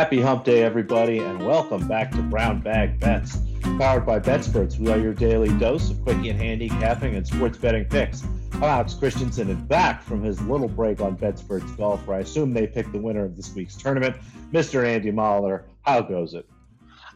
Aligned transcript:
Happy 0.00 0.18
hump 0.18 0.44
day, 0.44 0.62
everybody, 0.62 1.18
and 1.18 1.44
welcome 1.44 1.86
back 1.86 2.10
to 2.10 2.22
Brown 2.22 2.58
Bag 2.60 2.98
Bets. 2.98 3.36
Powered 3.78 4.06
by 4.06 4.18
BetSperts, 4.18 4.78
we 4.78 4.90
are 4.90 4.98
your 4.98 5.12
daily 5.12 5.50
dose 5.58 5.90
of 5.90 6.02
quickie 6.02 6.30
and 6.30 6.40
handicapping 6.40 7.16
and 7.16 7.26
sports 7.26 7.58
betting 7.58 7.84
picks. 7.84 8.26
Alex 8.62 8.94
Christensen 8.94 9.50
is 9.50 9.58
back 9.58 10.02
from 10.02 10.22
his 10.22 10.40
little 10.40 10.68
break 10.68 11.02
on 11.02 11.18
BetSperts 11.18 11.76
Golf, 11.76 12.06
where 12.06 12.16
I 12.16 12.20
assume 12.20 12.54
they 12.54 12.66
picked 12.66 12.92
the 12.92 12.98
winner 12.98 13.26
of 13.26 13.36
this 13.36 13.54
week's 13.54 13.76
tournament, 13.76 14.16
Mr. 14.52 14.86
Andy 14.86 15.10
Mahler. 15.10 15.66
How 15.82 16.00
goes 16.00 16.32
it? 16.32 16.48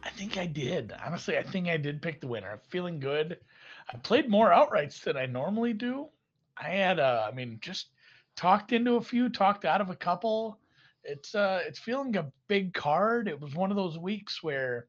I 0.03 0.11
think 0.11 0.37
I 0.37 0.45
did. 0.45 0.93
Honestly, 1.03 1.39
I 1.39 1.41
think 1.43 1.67
I 1.67 1.77
did 1.77 2.03
pick 2.03 2.21
the 2.21 2.27
winner. 2.27 2.51
I'm 2.51 2.59
feeling 2.69 2.99
good. 2.99 3.39
I 3.91 3.97
played 3.97 4.29
more 4.29 4.51
outrights 4.51 5.01
than 5.03 5.17
I 5.17 5.25
normally 5.25 5.73
do. 5.73 6.09
I 6.55 6.67
had, 6.67 6.99
uh, 6.99 7.25
I 7.27 7.33
mean, 7.33 7.57
just 7.63 7.87
talked 8.35 8.73
into 8.73 8.97
a 8.97 9.01
few, 9.01 9.29
talked 9.29 9.65
out 9.65 9.81
of 9.81 9.89
a 9.89 9.95
couple. 9.95 10.59
It's 11.05 11.35
uh, 11.35 11.61
it's 11.65 11.79
feeling 11.79 12.15
a 12.17 12.31
big 12.47 12.73
card. 12.73 13.27
It 13.27 13.39
was 13.39 13.53
one 13.55 13.71
of 13.71 13.77
those 13.77 13.97
weeks 13.97 14.41
where, 14.41 14.87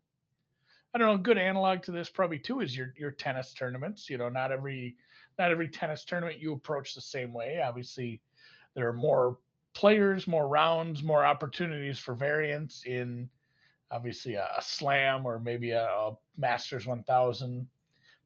I 0.94 0.98
don't 0.98 1.08
know, 1.08 1.14
a 1.14 1.18
good 1.18 1.38
analog 1.38 1.82
to 1.84 1.92
this 1.92 2.08
probably 2.08 2.38
too 2.38 2.60
is 2.60 2.76
your 2.76 2.94
your 2.96 3.10
tennis 3.10 3.54
tournaments. 3.54 4.08
You 4.08 4.18
know, 4.18 4.28
not 4.28 4.52
every 4.52 4.96
not 5.38 5.50
every 5.50 5.68
tennis 5.68 6.04
tournament 6.04 6.40
you 6.40 6.52
approach 6.52 6.94
the 6.94 7.00
same 7.00 7.32
way. 7.32 7.62
Obviously, 7.62 8.20
there 8.74 8.88
are 8.88 8.94
more 8.94 9.38
players, 9.74 10.26
more 10.26 10.48
rounds, 10.48 11.02
more 11.02 11.24
opportunities 11.24 11.98
for 11.98 12.14
variance 12.14 12.84
in 12.86 13.28
obviously 13.90 14.34
a, 14.34 14.48
a 14.56 14.62
slam 14.62 15.26
or 15.26 15.38
maybe 15.38 15.70
a, 15.70 15.84
a 15.84 16.16
Masters 16.38 16.86
1000 16.86 17.68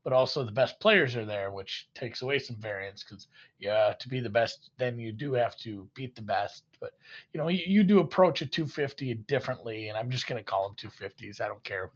but 0.02 0.12
also 0.12 0.44
the 0.44 0.52
best 0.52 0.80
players 0.80 1.14
are 1.16 1.24
there, 1.24 1.50
which 1.50 1.88
takes 1.94 2.22
away 2.22 2.38
some 2.38 2.56
variance 2.56 3.02
because 3.02 3.28
yeah, 3.58 3.92
to 3.98 4.08
be 4.08 4.20
the 4.20 4.30
best, 4.30 4.70
then 4.78 4.98
you 4.98 5.12
do 5.12 5.32
have 5.34 5.56
to 5.58 5.86
beat 5.94 6.14
the 6.16 6.22
best. 6.22 6.64
But 6.80 6.92
you 7.32 7.38
know, 7.38 7.48
you, 7.48 7.62
you 7.66 7.84
do 7.84 8.00
approach 8.00 8.40
a 8.42 8.46
250 8.46 9.14
differently, 9.14 9.88
and 9.88 9.98
I'm 9.98 10.10
just 10.10 10.26
gonna 10.26 10.42
call 10.42 10.68
them 10.68 10.90
250s. 10.90 11.40
I 11.40 11.48
don't 11.48 11.62
care. 11.64 11.90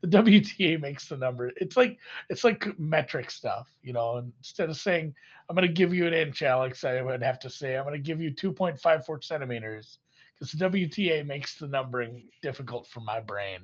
The, 0.00 0.06
the 0.06 0.18
WTA 0.22 0.80
makes 0.80 1.08
the 1.08 1.16
number. 1.16 1.50
It's 1.56 1.76
like 1.76 1.98
it's 2.28 2.44
like 2.44 2.78
metric 2.78 3.30
stuff, 3.30 3.68
you 3.82 3.92
know. 3.92 4.22
Instead 4.38 4.70
of 4.70 4.76
saying 4.76 5.14
I'm 5.48 5.56
gonna 5.56 5.68
give 5.68 5.92
you 5.92 6.06
an 6.06 6.14
inch, 6.14 6.42
Alex, 6.42 6.84
I 6.84 7.02
would 7.02 7.22
have 7.22 7.40
to 7.40 7.50
say 7.50 7.76
I'm 7.76 7.84
gonna 7.84 7.98
give 7.98 8.20
you 8.20 8.30
2.54 8.30 9.24
centimeters 9.24 9.98
because 10.40 10.54
WTA 10.54 11.26
makes 11.26 11.56
the 11.56 11.66
numbering 11.66 12.24
difficult 12.40 12.86
for 12.86 13.00
my 13.00 13.20
brain. 13.20 13.60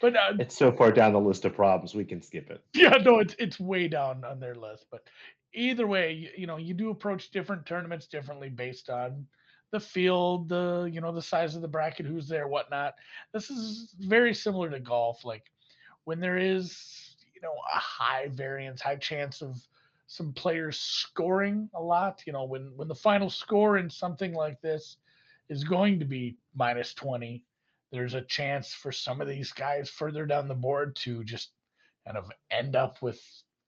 But 0.00 0.16
uh, 0.16 0.34
it's 0.38 0.56
so 0.56 0.70
far 0.70 0.92
down 0.92 1.14
the 1.14 1.20
list 1.20 1.44
of 1.46 1.54
problems 1.54 1.94
we 1.94 2.04
can 2.04 2.20
skip 2.20 2.50
it. 2.50 2.62
Yeah, 2.74 2.98
no, 3.02 3.20
it's 3.20 3.34
it's 3.38 3.58
way 3.58 3.88
down 3.88 4.24
on 4.24 4.38
their 4.38 4.54
list. 4.54 4.86
But 4.90 5.04
either 5.54 5.86
way, 5.86 6.12
you, 6.12 6.28
you 6.36 6.46
know, 6.46 6.58
you 6.58 6.74
do 6.74 6.90
approach 6.90 7.30
different 7.30 7.64
tournaments 7.64 8.06
differently 8.06 8.50
based 8.50 8.90
on 8.90 9.26
the 9.70 9.80
field, 9.80 10.48
the 10.48 10.90
you 10.92 11.00
know, 11.00 11.12
the 11.12 11.22
size 11.22 11.56
of 11.56 11.62
the 11.62 11.68
bracket, 11.68 12.06
who's 12.06 12.28
there, 12.28 12.48
whatnot. 12.48 12.94
This 13.32 13.50
is 13.50 13.94
very 13.98 14.34
similar 14.34 14.68
to 14.70 14.80
golf. 14.80 15.24
Like 15.24 15.44
when 16.04 16.20
there 16.20 16.38
is, 16.38 17.16
you 17.34 17.40
know, 17.40 17.54
a 17.74 17.78
high 17.78 18.28
variance, 18.28 18.82
high 18.82 18.96
chance 18.96 19.40
of 19.40 19.56
some 20.06 20.32
players 20.32 20.78
scoring 20.78 21.70
a 21.74 21.82
lot. 21.82 22.22
You 22.26 22.34
know, 22.34 22.44
when 22.44 22.72
when 22.76 22.88
the 22.88 22.94
final 22.94 23.30
score 23.30 23.78
in 23.78 23.88
something 23.88 24.34
like 24.34 24.60
this 24.60 24.98
is 25.50 25.64
going 25.64 25.98
to 25.98 26.06
be 26.06 26.38
minus 26.54 26.94
20, 26.94 27.44
there's 27.92 28.14
a 28.14 28.22
chance 28.22 28.72
for 28.72 28.92
some 28.92 29.20
of 29.20 29.28
these 29.28 29.52
guys 29.52 29.90
further 29.90 30.24
down 30.24 30.48
the 30.48 30.54
board 30.54 30.96
to 30.96 31.24
just 31.24 31.50
kind 32.06 32.16
of 32.16 32.30
end 32.50 32.76
up 32.76 33.02
with 33.02 33.20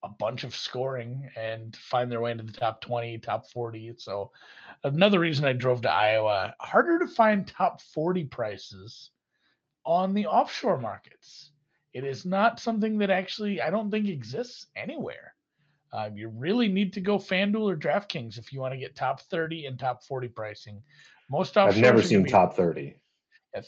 a 0.04 0.08
bunch 0.08 0.44
of 0.44 0.54
scoring 0.54 1.28
and 1.36 1.76
find 1.76 2.10
their 2.10 2.20
way 2.20 2.30
into 2.30 2.44
the 2.44 2.52
top 2.52 2.80
20, 2.80 3.18
top 3.18 3.50
40. 3.50 3.94
So 3.98 4.30
another 4.84 5.18
reason 5.20 5.44
I 5.44 5.52
drove 5.52 5.82
to 5.82 5.92
Iowa, 5.92 6.54
harder 6.60 6.98
to 7.00 7.06
find 7.06 7.46
top 7.46 7.80
40 7.80 8.24
prices 8.24 9.10
on 9.84 10.14
the 10.14 10.26
offshore 10.26 10.78
markets. 10.78 11.50
It 11.92 12.04
is 12.04 12.24
not 12.24 12.60
something 12.60 12.98
that 12.98 13.10
actually 13.10 13.60
I 13.60 13.70
don't 13.70 13.90
think 13.90 14.08
exists 14.08 14.66
anywhere. 14.76 15.34
Uh, 15.92 16.08
you 16.14 16.28
really 16.28 16.68
need 16.68 16.92
to 16.94 17.00
go 17.00 17.18
FanDuel 17.18 17.70
or 17.70 17.76
DraftKings 17.76 18.38
if 18.38 18.52
you 18.52 18.60
want 18.60 18.72
to 18.72 18.80
get 18.80 18.96
top 18.96 19.20
30 19.20 19.66
and 19.66 19.78
top 19.78 20.02
40 20.04 20.28
pricing. 20.28 20.82
Most 21.32 21.56
I've 21.56 21.78
never 21.78 22.02
seen 22.02 22.26
top 22.26 22.54
30. 22.54 22.94
Yeah, 23.54 23.62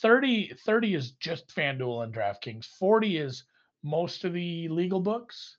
30, 0.00 0.54
30 0.64 0.94
is 0.94 1.10
just 1.12 1.54
FanDuel 1.54 2.02
and 2.02 2.14
DraftKings. 2.14 2.64
40 2.64 3.18
is 3.18 3.44
most 3.82 4.24
of 4.24 4.32
the 4.32 4.68
legal 4.68 5.00
books. 5.00 5.58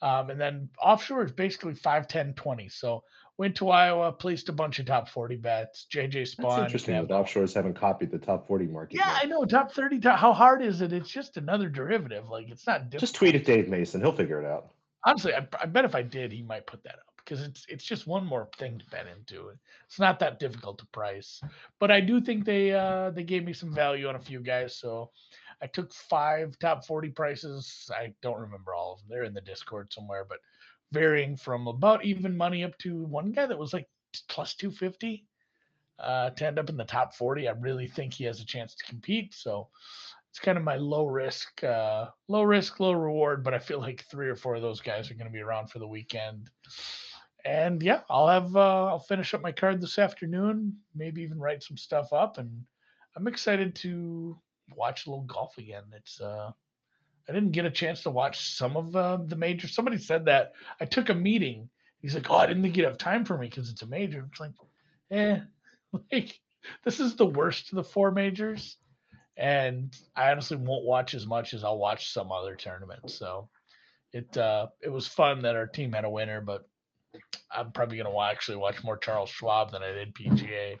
Um, 0.00 0.30
and 0.30 0.40
then 0.40 0.70
offshore 0.82 1.22
is 1.26 1.32
basically 1.32 1.74
5, 1.74 2.08
10, 2.08 2.32
20. 2.32 2.70
So 2.70 3.04
went 3.36 3.56
to 3.56 3.68
Iowa, 3.68 4.10
placed 4.10 4.48
a 4.48 4.52
bunch 4.52 4.78
of 4.78 4.86
top 4.86 5.10
40 5.10 5.36
bets. 5.36 5.86
JJ 5.94 6.34
Spaun. 6.34 6.56
That's 6.56 6.62
interesting 6.62 6.94
that 6.94 7.08
offshores 7.08 7.52
haven't 7.52 7.74
copied 7.74 8.10
the 8.10 8.18
top 8.18 8.48
40 8.48 8.66
market. 8.68 8.96
Yeah, 8.96 9.12
yet. 9.12 9.24
I 9.24 9.26
know. 9.26 9.44
Top 9.44 9.72
30. 9.72 10.00
Top, 10.00 10.18
how 10.18 10.32
hard 10.32 10.62
is 10.62 10.80
it? 10.80 10.94
It's 10.94 11.10
just 11.10 11.36
another 11.36 11.68
derivative. 11.68 12.30
Like 12.30 12.48
it's 12.48 12.66
not 12.66 12.84
difficult. 12.84 13.00
Just 13.00 13.16
tweet 13.16 13.34
at 13.34 13.44
Dave 13.44 13.68
Mason. 13.68 14.00
He'll 14.00 14.12
figure 14.12 14.40
it 14.40 14.46
out. 14.46 14.70
Honestly, 15.04 15.34
I, 15.34 15.46
I 15.60 15.66
bet 15.66 15.84
if 15.84 15.94
I 15.94 16.00
did, 16.00 16.32
he 16.32 16.40
might 16.40 16.66
put 16.66 16.82
that 16.84 16.94
up 16.94 17.09
because 17.30 17.46
it's 17.46 17.64
it's 17.68 17.84
just 17.84 18.08
one 18.08 18.26
more 18.26 18.48
thing 18.58 18.78
to 18.78 18.84
bet 18.86 19.06
into. 19.06 19.52
It's 19.86 20.00
not 20.00 20.18
that 20.18 20.40
difficult 20.40 20.78
to 20.78 20.86
price, 20.86 21.40
but 21.78 21.90
I 21.90 22.00
do 22.00 22.20
think 22.20 22.44
they 22.44 22.72
uh, 22.72 23.10
they 23.10 23.22
gave 23.22 23.44
me 23.44 23.52
some 23.52 23.72
value 23.72 24.08
on 24.08 24.16
a 24.16 24.20
few 24.20 24.40
guys. 24.40 24.76
So 24.76 25.10
I 25.62 25.68
took 25.68 25.92
five 25.92 26.58
top 26.58 26.84
forty 26.84 27.08
prices. 27.08 27.88
I 27.94 28.12
don't 28.20 28.40
remember 28.40 28.74
all 28.74 28.94
of 28.94 28.98
them. 28.98 29.06
They're 29.10 29.24
in 29.24 29.34
the 29.34 29.40
Discord 29.40 29.92
somewhere, 29.92 30.26
but 30.28 30.38
varying 30.90 31.36
from 31.36 31.68
about 31.68 32.04
even 32.04 32.36
money 32.36 32.64
up 32.64 32.76
to 32.78 33.04
one 33.04 33.30
guy 33.30 33.46
that 33.46 33.58
was 33.58 33.72
like 33.72 33.88
plus 34.28 34.56
two 34.56 34.72
fifty 34.72 35.24
uh, 36.00 36.30
to 36.30 36.46
end 36.46 36.58
up 36.58 36.68
in 36.68 36.76
the 36.76 36.84
top 36.84 37.14
forty. 37.14 37.46
I 37.46 37.52
really 37.52 37.86
think 37.86 38.12
he 38.12 38.24
has 38.24 38.40
a 38.40 38.46
chance 38.46 38.74
to 38.74 38.86
compete. 38.86 39.34
So 39.34 39.68
it's 40.30 40.40
kind 40.40 40.58
of 40.58 40.64
my 40.64 40.76
low 40.76 41.06
risk, 41.06 41.62
uh, 41.62 42.06
low 42.26 42.42
risk, 42.42 42.80
low 42.80 42.92
reward. 42.92 43.44
But 43.44 43.54
I 43.54 43.60
feel 43.60 43.78
like 43.78 44.04
three 44.10 44.28
or 44.28 44.36
four 44.36 44.56
of 44.56 44.62
those 44.62 44.80
guys 44.80 45.12
are 45.12 45.14
going 45.14 45.28
to 45.28 45.32
be 45.32 45.40
around 45.42 45.70
for 45.70 45.78
the 45.78 45.86
weekend 45.86 46.50
and 47.44 47.82
yeah, 47.82 48.00
I'll 48.08 48.28
have 48.28 48.56
uh, 48.56 48.86
I'll 48.86 49.00
finish 49.00 49.34
up 49.34 49.42
my 49.42 49.52
card 49.52 49.80
this 49.80 49.98
afternoon. 49.98 50.76
Maybe 50.94 51.22
even 51.22 51.38
write 51.38 51.62
some 51.62 51.76
stuff 51.76 52.12
up, 52.12 52.38
and 52.38 52.64
I'm 53.16 53.26
excited 53.26 53.74
to 53.76 54.38
watch 54.76 55.06
a 55.06 55.10
little 55.10 55.24
golf 55.24 55.58
again. 55.58 55.84
It's 55.92 56.20
uh, 56.20 56.50
I 57.28 57.32
didn't 57.32 57.52
get 57.52 57.64
a 57.64 57.70
chance 57.70 58.02
to 58.02 58.10
watch 58.10 58.54
some 58.56 58.76
of 58.76 58.94
uh, 58.96 59.18
the 59.26 59.36
major. 59.36 59.68
Somebody 59.68 59.98
said 59.98 60.24
that 60.26 60.52
I 60.80 60.84
took 60.84 61.08
a 61.08 61.14
meeting. 61.14 61.68
He's 62.00 62.14
like, 62.14 62.30
"Oh, 62.30 62.36
I 62.36 62.46
didn't 62.46 62.62
think 62.62 62.76
you'd 62.76 62.86
have 62.86 62.98
time 62.98 63.24
for 63.24 63.36
me 63.36 63.48
because 63.48 63.70
it's 63.70 63.82
a 63.82 63.86
major." 63.86 64.26
It's 64.30 64.40
like, 64.40 64.52
eh, 65.10 65.40
like 66.12 66.40
this 66.84 67.00
is 67.00 67.16
the 67.16 67.26
worst 67.26 67.70
of 67.72 67.76
the 67.76 67.84
four 67.84 68.10
majors, 68.10 68.76
and 69.36 69.94
I 70.16 70.30
honestly 70.30 70.56
won't 70.56 70.84
watch 70.84 71.14
as 71.14 71.26
much 71.26 71.54
as 71.54 71.64
I'll 71.64 71.78
watch 71.78 72.12
some 72.12 72.32
other 72.32 72.56
tournaments. 72.56 73.14
So 73.14 73.48
it 74.12 74.36
uh, 74.36 74.68
it 74.80 74.90
was 74.90 75.06
fun 75.06 75.42
that 75.42 75.56
our 75.56 75.66
team 75.66 75.92
had 75.92 76.04
a 76.04 76.10
winner, 76.10 76.40
but 76.40 76.69
I'm 77.50 77.72
probably 77.72 77.98
going 77.98 78.12
to 78.12 78.20
actually 78.20 78.58
watch 78.58 78.82
more 78.84 78.96
Charles 78.96 79.30
Schwab 79.30 79.72
than 79.72 79.82
I 79.82 79.92
did 79.92 80.14
PGA. 80.14 80.78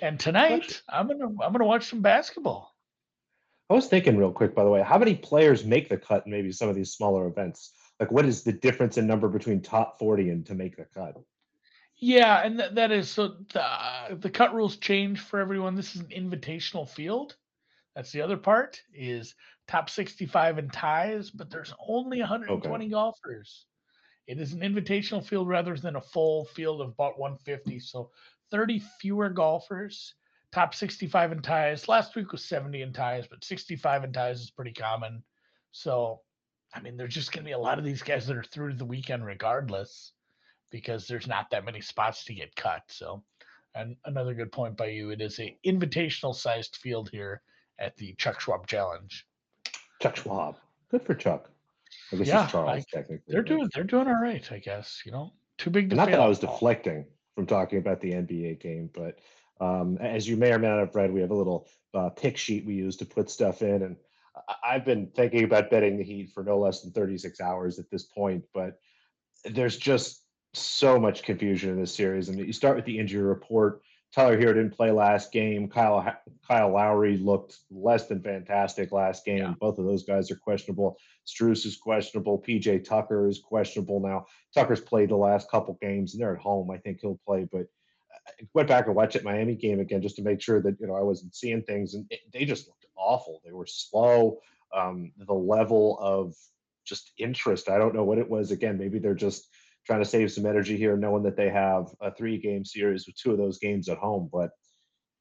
And 0.00 0.18
tonight, 0.18 0.82
I'm 0.88 1.06
gonna 1.06 1.26
I'm 1.26 1.52
gonna 1.52 1.66
watch 1.66 1.84
some 1.90 2.00
basketball. 2.00 2.74
I 3.68 3.74
was 3.74 3.88
thinking 3.88 4.16
real 4.16 4.32
quick, 4.32 4.54
by 4.54 4.64
the 4.64 4.70
way, 4.70 4.82
how 4.82 4.98
many 4.98 5.14
players 5.14 5.64
make 5.64 5.88
the 5.88 5.98
cut 5.98 6.24
in 6.24 6.32
maybe 6.32 6.50
some 6.50 6.68
of 6.68 6.74
these 6.74 6.92
smaller 6.92 7.26
events? 7.26 7.72
Like, 8.00 8.10
what 8.10 8.24
is 8.24 8.42
the 8.42 8.52
difference 8.52 8.96
in 8.96 9.06
number 9.06 9.28
between 9.28 9.60
top 9.60 9.98
40 9.98 10.30
and 10.30 10.46
to 10.46 10.54
make 10.54 10.76
the 10.76 10.86
cut? 10.94 11.20
Yeah, 11.96 12.42
and 12.44 12.58
th- 12.58 12.72
that 12.72 12.90
is 12.90 13.10
so 13.10 13.36
the, 13.52 14.16
the 14.18 14.30
cut 14.30 14.54
rules 14.54 14.76
change 14.76 15.20
for 15.20 15.40
everyone. 15.40 15.74
This 15.74 15.94
is 15.94 16.00
an 16.00 16.08
invitational 16.08 16.88
field. 16.88 17.36
That's 17.94 18.12
the 18.12 18.22
other 18.22 18.38
part 18.38 18.80
is 18.94 19.34
top 19.68 19.90
65 19.90 20.58
and 20.58 20.72
ties, 20.72 21.30
but 21.30 21.50
there's 21.50 21.74
only 21.86 22.20
120 22.20 22.84
okay. 22.84 22.90
golfers. 22.90 23.66
It 24.26 24.38
is 24.38 24.52
an 24.52 24.60
invitational 24.60 25.24
field 25.24 25.48
rather 25.48 25.76
than 25.76 25.96
a 25.96 26.00
full 26.00 26.44
field 26.46 26.80
of 26.80 26.88
about 26.88 27.18
150. 27.18 27.80
So 27.80 28.10
30 28.50 28.82
fewer 29.00 29.28
golfers. 29.28 30.14
Top 30.52 30.74
65 30.74 31.32
in 31.32 31.42
ties. 31.42 31.88
Last 31.88 32.14
week 32.14 32.30
was 32.30 32.44
70 32.44 32.82
in 32.82 32.92
ties, 32.92 33.26
but 33.26 33.42
65 33.42 34.04
in 34.04 34.12
ties 34.12 34.40
is 34.40 34.50
pretty 34.50 34.72
common. 34.72 35.22
So, 35.72 36.20
I 36.74 36.80
mean, 36.80 36.98
there's 36.98 37.14
just 37.14 37.32
going 37.32 37.42
to 37.42 37.48
be 37.48 37.52
a 37.52 37.58
lot 37.58 37.78
of 37.78 37.84
these 37.84 38.02
guys 38.02 38.26
that 38.26 38.36
are 38.36 38.42
through 38.42 38.74
the 38.74 38.84
weekend 38.84 39.24
regardless 39.24 40.12
because 40.70 41.06
there's 41.06 41.26
not 41.26 41.50
that 41.50 41.64
many 41.64 41.80
spots 41.80 42.24
to 42.24 42.34
get 42.34 42.54
cut. 42.54 42.82
So, 42.88 43.22
and 43.74 43.96
another 44.04 44.34
good 44.34 44.52
point 44.52 44.76
by 44.76 44.88
you. 44.88 45.10
It 45.10 45.22
is 45.22 45.38
a 45.40 45.56
invitational 45.64 46.34
sized 46.34 46.76
field 46.76 47.08
here 47.10 47.40
at 47.78 47.96
the 47.96 48.14
Chuck 48.18 48.38
Schwab 48.38 48.66
Challenge. 48.66 49.26
Chuck 50.00 50.16
Schwab. 50.16 50.56
Good 50.90 51.02
for 51.02 51.14
Chuck. 51.14 51.50
I 52.12 52.16
guess 52.16 52.26
yeah, 52.26 52.46
Charles, 52.46 52.70
I, 52.70 52.96
technically. 52.96 53.24
They're 53.28 53.42
doing 53.42 53.68
they're 53.74 53.84
doing 53.84 54.08
all 54.08 54.20
right, 54.20 54.46
I 54.52 54.58
guess. 54.58 55.02
You 55.04 55.12
know, 55.12 55.32
too 55.58 55.70
big 55.70 55.90
to 55.90 55.96
Not 55.96 56.10
that 56.10 56.20
I 56.20 56.28
was 56.28 56.38
deflecting 56.38 57.06
from 57.34 57.46
talking 57.46 57.78
about 57.78 58.00
the 58.00 58.12
NBA 58.12 58.60
game, 58.60 58.90
but 58.92 59.18
um, 59.60 59.96
as 59.98 60.28
you 60.28 60.36
may 60.36 60.52
or 60.52 60.58
may 60.58 60.68
not 60.68 60.78
have 60.78 60.94
read, 60.94 61.12
we 61.12 61.20
have 61.20 61.30
a 61.30 61.34
little 61.34 61.68
uh, 61.94 62.10
pick 62.10 62.36
sheet 62.36 62.66
we 62.66 62.74
use 62.74 62.96
to 62.96 63.06
put 63.06 63.30
stuff 63.30 63.62
in, 63.62 63.82
and 63.82 63.96
I've 64.64 64.84
been 64.84 65.08
thinking 65.14 65.44
about 65.44 65.70
betting 65.70 65.98
the 65.98 66.04
Heat 66.04 66.30
for 66.32 66.42
no 66.42 66.58
less 66.58 66.82
than 66.82 66.92
36 66.92 67.40
hours 67.40 67.78
at 67.78 67.90
this 67.90 68.04
point, 68.04 68.44
but 68.54 68.78
there's 69.44 69.76
just 69.76 70.22
so 70.54 70.98
much 70.98 71.22
confusion 71.22 71.70
in 71.70 71.80
this 71.80 71.94
series. 71.94 72.28
I 72.28 72.32
mean, 72.32 72.46
you 72.46 72.52
start 72.52 72.76
with 72.76 72.84
the 72.84 72.98
injury 72.98 73.22
report. 73.22 73.82
Tyler 74.14 74.38
Herro 74.38 74.54
didn't 74.54 74.76
play 74.76 74.90
last 74.90 75.32
game. 75.32 75.68
Kyle 75.68 76.14
Kyle 76.52 76.70
Lowry 76.70 77.16
looked 77.16 77.60
less 77.70 78.08
than 78.08 78.20
fantastic 78.20 78.92
last 78.92 79.24
game. 79.24 79.38
Yeah. 79.38 79.54
Both 79.58 79.78
of 79.78 79.86
those 79.86 80.04
guys 80.04 80.30
are 80.30 80.36
questionable. 80.36 80.98
Strus 81.26 81.64
is 81.64 81.78
questionable. 81.78 82.42
PJ 82.46 82.84
Tucker 82.84 83.26
is 83.26 83.38
questionable 83.38 84.00
now. 84.00 84.26
Tucker's 84.54 84.80
played 84.80 85.08
the 85.08 85.16
last 85.16 85.50
couple 85.50 85.78
games, 85.80 86.12
and 86.12 86.20
they're 86.20 86.34
at 86.34 86.42
home. 86.42 86.70
I 86.70 86.76
think 86.76 86.98
he'll 87.00 87.18
play, 87.26 87.48
but 87.50 87.62
I 88.12 88.46
went 88.52 88.68
back 88.68 88.86
and 88.86 88.94
watched 88.94 89.14
that 89.14 89.24
Miami 89.24 89.54
game 89.54 89.80
again 89.80 90.02
just 90.02 90.16
to 90.16 90.22
make 90.22 90.42
sure 90.42 90.60
that 90.60 90.78
you 90.78 90.86
know 90.86 90.94
I 90.94 91.00
wasn't 91.00 91.34
seeing 91.34 91.62
things, 91.62 91.94
and 91.94 92.04
it, 92.10 92.20
they 92.34 92.44
just 92.44 92.68
looked 92.68 92.84
awful. 92.96 93.40
They 93.46 93.52
were 93.52 93.66
slow. 93.66 94.38
Um, 94.76 95.12
the 95.16 95.32
level 95.32 95.98
of 96.02 96.34
just 96.84 97.12
interest, 97.16 97.70
I 97.70 97.78
don't 97.78 97.94
know 97.94 98.04
what 98.04 98.18
it 98.18 98.28
was. 98.28 98.50
Again, 98.50 98.76
maybe 98.76 98.98
they're 98.98 99.14
just 99.14 99.48
trying 99.86 100.00
to 100.00 100.08
save 100.08 100.30
some 100.30 100.44
energy 100.44 100.76
here, 100.76 100.98
knowing 100.98 101.22
that 101.22 101.36
they 101.36 101.48
have 101.48 101.86
a 102.02 102.14
three-game 102.14 102.66
series 102.66 103.06
with 103.06 103.16
two 103.16 103.32
of 103.32 103.38
those 103.38 103.58
games 103.58 103.88
at 103.88 103.96
home. 103.96 104.28
But 104.30 104.50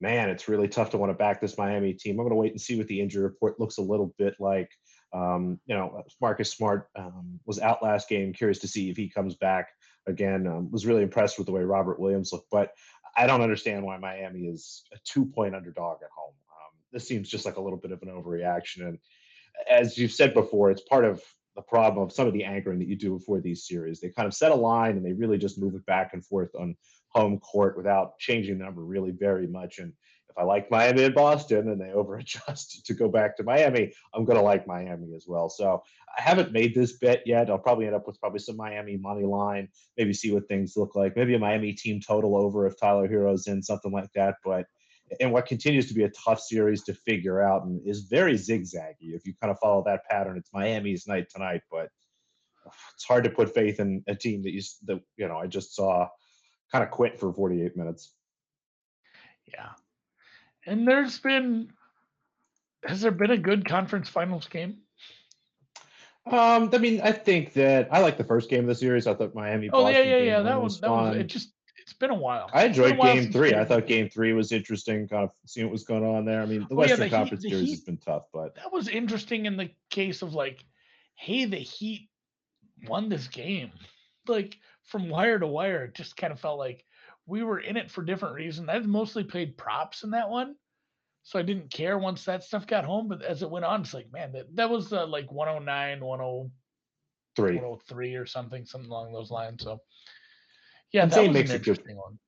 man, 0.01 0.29
it's 0.29 0.47
really 0.47 0.67
tough 0.67 0.89
to 0.89 0.97
want 0.97 1.11
to 1.11 1.17
back 1.17 1.39
this 1.39 1.57
Miami 1.57 1.93
team. 1.93 2.13
I'm 2.13 2.25
going 2.25 2.29
to 2.31 2.35
wait 2.35 2.51
and 2.51 2.59
see 2.59 2.77
what 2.77 2.87
the 2.87 2.99
injury 2.99 3.23
report 3.23 3.59
looks 3.59 3.77
a 3.77 3.81
little 3.81 4.13
bit 4.17 4.35
like. 4.39 4.69
Um, 5.13 5.59
you 5.65 5.75
know, 5.75 6.03
Marcus 6.19 6.51
Smart 6.51 6.89
um, 6.95 7.39
was 7.45 7.59
out 7.59 7.83
last 7.83 8.09
game. 8.09 8.33
Curious 8.33 8.59
to 8.59 8.67
see 8.67 8.89
if 8.89 8.97
he 8.97 9.09
comes 9.09 9.35
back 9.35 9.69
again. 10.07 10.47
Um, 10.47 10.71
was 10.71 10.85
really 10.85 11.03
impressed 11.03 11.37
with 11.37 11.47
the 11.47 11.53
way 11.53 11.63
Robert 11.63 11.99
Williams 11.99 12.33
looked, 12.33 12.49
but 12.49 12.71
I 13.15 13.27
don't 13.27 13.41
understand 13.41 13.83
why 13.83 13.97
Miami 13.97 14.47
is 14.47 14.83
a 14.93 14.97
two-point 15.03 15.53
underdog 15.53 15.97
at 16.01 16.09
home. 16.15 16.33
Um, 16.49 16.77
this 16.91 17.07
seems 17.07 17.29
just 17.29 17.45
like 17.45 17.57
a 17.57 17.61
little 17.61 17.77
bit 17.77 17.91
of 17.91 18.01
an 18.01 18.09
overreaction, 18.09 18.87
and 18.87 18.97
as 19.69 19.97
you've 19.97 20.13
said 20.13 20.33
before, 20.33 20.71
it's 20.71 20.81
part 20.81 21.05
of 21.05 21.21
the 21.55 21.61
problem 21.61 22.03
of 22.03 22.13
some 22.13 22.27
of 22.27 22.33
the 22.33 22.43
anchoring 22.43 22.79
that 22.79 22.87
you 22.87 22.95
do 22.95 23.17
before 23.17 23.41
these 23.41 23.67
series. 23.67 23.99
They 23.99 24.09
kind 24.09 24.27
of 24.27 24.33
set 24.33 24.51
a 24.51 24.55
line 24.55 24.95
and 24.95 25.05
they 25.05 25.13
really 25.13 25.37
just 25.37 25.59
move 25.59 25.75
it 25.75 25.85
back 25.85 26.13
and 26.13 26.25
forth 26.25 26.49
on 26.57 26.75
home 27.13 27.39
court 27.39 27.77
without 27.77 28.17
changing 28.19 28.57
the 28.57 28.65
number 28.65 28.83
really 28.83 29.11
very 29.11 29.47
much. 29.47 29.79
And 29.79 29.93
if 30.29 30.37
I 30.37 30.43
like 30.43 30.71
Miami 30.71 31.03
and 31.03 31.15
Boston 31.15 31.69
and 31.69 31.79
they 31.79 31.85
overadjust 31.95 32.83
to 32.85 32.93
go 32.93 33.09
back 33.09 33.35
to 33.37 33.43
Miami, 33.43 33.91
I'm 34.13 34.25
going 34.25 34.37
to 34.37 34.43
like 34.43 34.65
Miami 34.65 35.13
as 35.15 35.25
well. 35.27 35.49
So 35.49 35.83
I 36.17 36.21
haven't 36.21 36.53
made 36.53 36.73
this 36.73 36.97
bet 36.97 37.23
yet. 37.25 37.49
I'll 37.49 37.57
probably 37.57 37.85
end 37.85 37.95
up 37.95 38.07
with 38.07 38.19
probably 38.19 38.39
some 38.39 38.57
Miami 38.57 38.97
money 38.97 39.25
line, 39.25 39.67
maybe 39.97 40.13
see 40.13 40.31
what 40.31 40.47
things 40.47 40.73
look 40.77 40.95
like. 40.95 41.15
Maybe 41.15 41.35
a 41.35 41.39
Miami 41.39 41.73
team 41.73 41.99
total 41.99 42.37
over 42.37 42.65
if 42.65 42.79
Tyler 42.79 43.07
Herro's 43.07 43.47
in, 43.47 43.61
something 43.61 43.91
like 43.91 44.11
that. 44.15 44.35
But 44.43 44.65
and 45.19 45.33
what 45.33 45.45
continues 45.45 45.87
to 45.87 45.93
be 45.93 46.03
a 46.03 46.09
tough 46.09 46.39
series 46.39 46.83
to 46.83 46.93
figure 46.93 47.41
out 47.41 47.65
and 47.65 47.85
is 47.85 48.03
very 48.03 48.35
zigzaggy. 48.35 49.13
If 49.13 49.25
you 49.25 49.33
kind 49.41 49.51
of 49.51 49.59
follow 49.59 49.83
that 49.85 50.05
pattern, 50.09 50.37
it's 50.37 50.53
Miami's 50.53 51.07
night 51.07 51.27
tonight, 51.29 51.61
but 51.69 51.89
it's 52.93 53.03
hard 53.03 53.23
to 53.25 53.29
put 53.29 53.53
faith 53.53 53.79
in 53.79 54.03
a 54.07 54.15
team 54.15 54.43
that 54.43 54.53
you 54.53 54.61
that 54.85 55.01
you 55.17 55.27
know 55.27 55.37
I 55.37 55.47
just 55.47 55.75
saw 55.75 56.07
kind 56.71 56.83
of 56.83 56.91
quit 56.91 57.19
for 57.19 57.33
48 57.33 57.75
minutes. 57.75 58.11
Yeah, 59.47 59.69
and 60.65 60.87
there's 60.87 61.19
been 61.19 61.71
has 62.85 63.01
there 63.01 63.11
been 63.11 63.31
a 63.31 63.37
good 63.37 63.65
conference 63.65 64.09
finals 64.09 64.47
game? 64.47 64.77
Um, 66.25 66.69
I 66.71 66.77
mean, 66.77 67.01
I 67.01 67.11
think 67.11 67.53
that 67.53 67.89
I 67.91 67.99
like 67.99 68.17
the 68.17 68.23
first 68.23 68.49
game 68.49 68.61
of 68.61 68.67
the 68.67 68.75
series. 68.75 69.07
I 69.07 69.13
thought 69.13 69.33
Miami. 69.33 69.69
Oh 69.71 69.87
yeah, 69.87 70.01
yeah, 70.01 70.17
yeah. 70.17 70.41
That 70.41 70.61
was, 70.61 70.79
that 70.81 70.89
was 70.89 71.17
it. 71.17 71.27
Just 71.27 71.53
it's 71.79 71.93
been 71.93 72.11
a 72.11 72.15
while. 72.15 72.49
I 72.53 72.65
enjoyed 72.65 72.99
Game 72.99 73.31
Three. 73.31 73.55
I 73.55 73.65
thought 73.65 73.87
Game 73.87 74.07
Three 74.07 74.33
was 74.33 74.51
interesting. 74.51 75.07
Kind 75.07 75.23
of 75.23 75.31
seeing 75.47 75.65
what 75.65 75.71
was 75.71 75.83
going 75.83 76.05
on 76.05 76.25
there. 76.25 76.41
I 76.41 76.45
mean, 76.45 76.67
the 76.69 76.75
Western 76.75 76.99
yeah, 76.99 77.05
the 77.05 77.09
Conference 77.09 77.43
heat, 77.43 77.49
series 77.49 77.65
heat, 77.65 77.71
has 77.71 77.81
been 77.81 77.97
tough, 77.97 78.23
but 78.31 78.55
that 78.55 78.71
was 78.71 78.87
interesting 78.87 79.47
in 79.47 79.57
the 79.57 79.71
case 79.89 80.21
of 80.21 80.33
like, 80.33 80.63
hey, 81.15 81.45
the 81.45 81.57
Heat 81.57 82.07
won 82.87 83.09
this 83.09 83.27
game. 83.27 83.71
Like 84.27 84.57
from 84.91 85.09
wire 85.09 85.39
to 85.39 85.47
wire, 85.47 85.85
it 85.85 85.95
just 85.95 86.17
kind 86.17 86.33
of 86.33 86.39
felt 86.39 86.59
like 86.59 86.85
we 87.25 87.43
were 87.43 87.59
in 87.59 87.77
it 87.77 87.89
for 87.89 88.03
different 88.03 88.35
reasons. 88.35 88.67
I 88.69 88.77
mostly 88.79 89.23
played 89.23 89.57
props 89.57 90.03
in 90.03 90.11
that 90.11 90.29
one, 90.29 90.55
so 91.23 91.39
I 91.39 91.43
didn't 91.43 91.71
care 91.71 91.97
once 91.97 92.25
that 92.25 92.43
stuff 92.43 92.67
got 92.67 92.83
home. 92.83 93.07
But 93.07 93.23
as 93.23 93.41
it 93.41 93.49
went 93.49 93.63
on, 93.63 93.81
it's 93.81 93.93
like, 93.93 94.11
man, 94.11 94.33
that, 94.33 94.53
that 94.55 94.69
was 94.69 94.91
uh, 94.91 95.07
like 95.07 95.31
109, 95.31 96.03
103, 96.03 97.55
103 97.55 98.15
or 98.15 98.25
something, 98.25 98.65
something 98.65 98.91
along 98.91 99.13
those 99.13 99.31
lines. 99.31 99.63
So 99.63 99.79
yeah, 100.91 101.03
and 101.03 101.13
Zane 101.13 101.31
makes 101.31 101.51
a 101.51 101.59
good 101.59 101.81
one. 101.95 102.19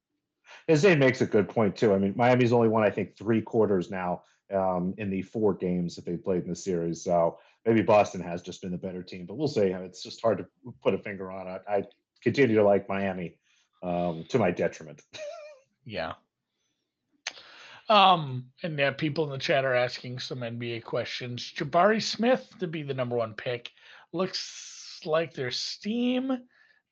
And 0.69 0.77
Zane 0.77 0.99
makes 0.99 1.19
a 1.19 1.25
good 1.25 1.49
point 1.49 1.75
too. 1.75 1.93
I 1.93 1.97
mean, 1.97 2.13
Miami's 2.15 2.53
only 2.53 2.69
won 2.69 2.83
I 2.83 2.89
think 2.89 3.17
three 3.17 3.41
quarters 3.41 3.91
now 3.91 4.23
um, 4.53 4.93
in 4.97 5.09
the 5.09 5.21
four 5.21 5.53
games 5.53 5.95
that 5.95 6.05
they 6.05 6.15
played 6.15 6.43
in 6.43 6.49
the 6.49 6.55
series. 6.55 7.03
So 7.03 7.39
maybe 7.65 7.81
Boston 7.81 8.21
has 8.21 8.41
just 8.41 8.61
been 8.61 8.71
the 8.71 8.77
better 8.77 9.03
team, 9.03 9.25
but 9.25 9.35
we'll 9.35 9.49
see. 9.49 9.63
It's 9.63 10.01
just 10.01 10.21
hard 10.21 10.37
to 10.37 10.45
put 10.81 10.93
a 10.93 10.97
finger 10.97 11.29
on 11.29 11.47
it. 11.47 11.61
I 11.67 11.83
continue 12.23 12.55
to 12.55 12.63
like 12.63 12.89
Miami 12.89 13.37
um, 13.81 14.25
to 14.29 14.39
my 14.39 14.51
detriment. 14.51 15.01
yeah. 15.85 16.13
Um, 17.89 18.45
and 18.63 18.79
yeah, 18.79 18.91
people 18.91 19.25
in 19.25 19.31
the 19.31 19.37
chat 19.37 19.65
are 19.65 19.75
asking 19.75 20.19
some 20.19 20.39
NBA 20.39 20.83
questions. 20.83 21.51
Jabari 21.55 22.01
Smith 22.01 22.47
to 22.59 22.67
be 22.67 22.81
the 22.83 22.93
number 22.93 23.17
one 23.17 23.33
pick. 23.33 23.71
Looks 24.13 25.01
like 25.05 25.33
there's 25.33 25.59
steam 25.59 26.37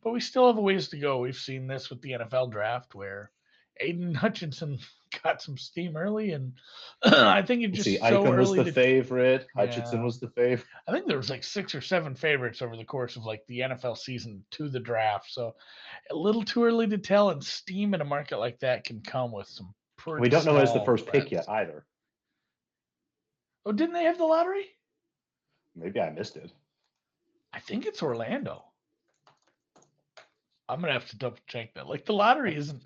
but 0.04 0.14
we 0.14 0.20
still 0.20 0.48
have 0.48 0.58
a 0.58 0.62
ways 0.62 0.88
to 0.90 0.98
go. 0.98 1.20
We've 1.20 1.36
seen 1.36 1.68
this 1.68 1.90
with 1.90 2.02
the 2.02 2.12
NFL 2.12 2.52
draft 2.52 2.96
where 2.96 3.32
Aidan 3.80 4.16
Hutchinson 4.16 4.80
got 5.24 5.42
some 5.42 5.58
steam 5.58 5.98
early, 5.98 6.32
and 6.32 6.54
I 7.04 7.42
think 7.42 7.64
it 7.64 7.72
just 7.72 7.86
See, 7.86 7.98
so 7.98 8.06
Icon 8.06 8.38
was 8.38 8.54
the 8.54 8.64
to, 8.64 8.72
favorite. 8.72 9.48
Hutchinson 9.56 10.00
yeah. 10.00 10.06
was 10.06 10.20
the 10.20 10.30
favorite. 10.30 10.68
I 10.88 10.92
think 10.92 11.08
there 11.08 11.18
was 11.18 11.30
like 11.30 11.44
six 11.44 11.76
or 11.76 11.82
seven 11.82 12.16
favorites 12.16 12.62
over 12.62 12.76
the 12.76 12.86
course 12.86 13.16
of 13.16 13.26
like 13.26 13.46
the 13.48 13.60
NFL 13.60 13.98
season 13.98 14.44
to 14.52 14.70
the 14.70 14.80
draft. 14.80 15.32
So 15.32 15.56
a 16.10 16.16
little 16.16 16.44
too 16.44 16.64
early 16.64 16.88
to 16.88 16.98
tell, 16.98 17.30
and 17.30 17.44
steam 17.44 17.94
in 17.94 18.02
a 18.02 18.06
market 18.06 18.38
like 18.38 18.60
that 18.60 18.84
can 18.84 19.02
come 19.02 19.32
with 19.32 19.48
some. 19.48 19.74
we 20.20 20.30
don't 20.30 20.46
know 20.46 20.60
who's 20.60 20.74
the 20.74 20.86
first 20.86 21.06
bets. 21.06 21.18
pick 21.24 21.32
yet 21.32 21.50
either. 21.50 21.86
Oh, 23.66 23.72
didn't 23.72 23.94
they 23.94 24.06
have 24.06 24.18
the 24.18 24.26
lottery? 24.26 24.66
Maybe 25.76 26.02
I 26.02 26.10
missed 26.10 26.36
it. 26.36 26.52
I 27.54 27.60
think 27.60 27.86
it's 27.86 28.02
Orlando. 28.02 28.64
I'm 30.68 30.80
gonna 30.80 30.94
have 30.94 31.10
to 31.10 31.18
double 31.18 31.38
check 31.48 31.74
that. 31.74 31.88
Like 31.88 32.06
the 32.06 32.14
lottery 32.14 32.56
isn't 32.56 32.82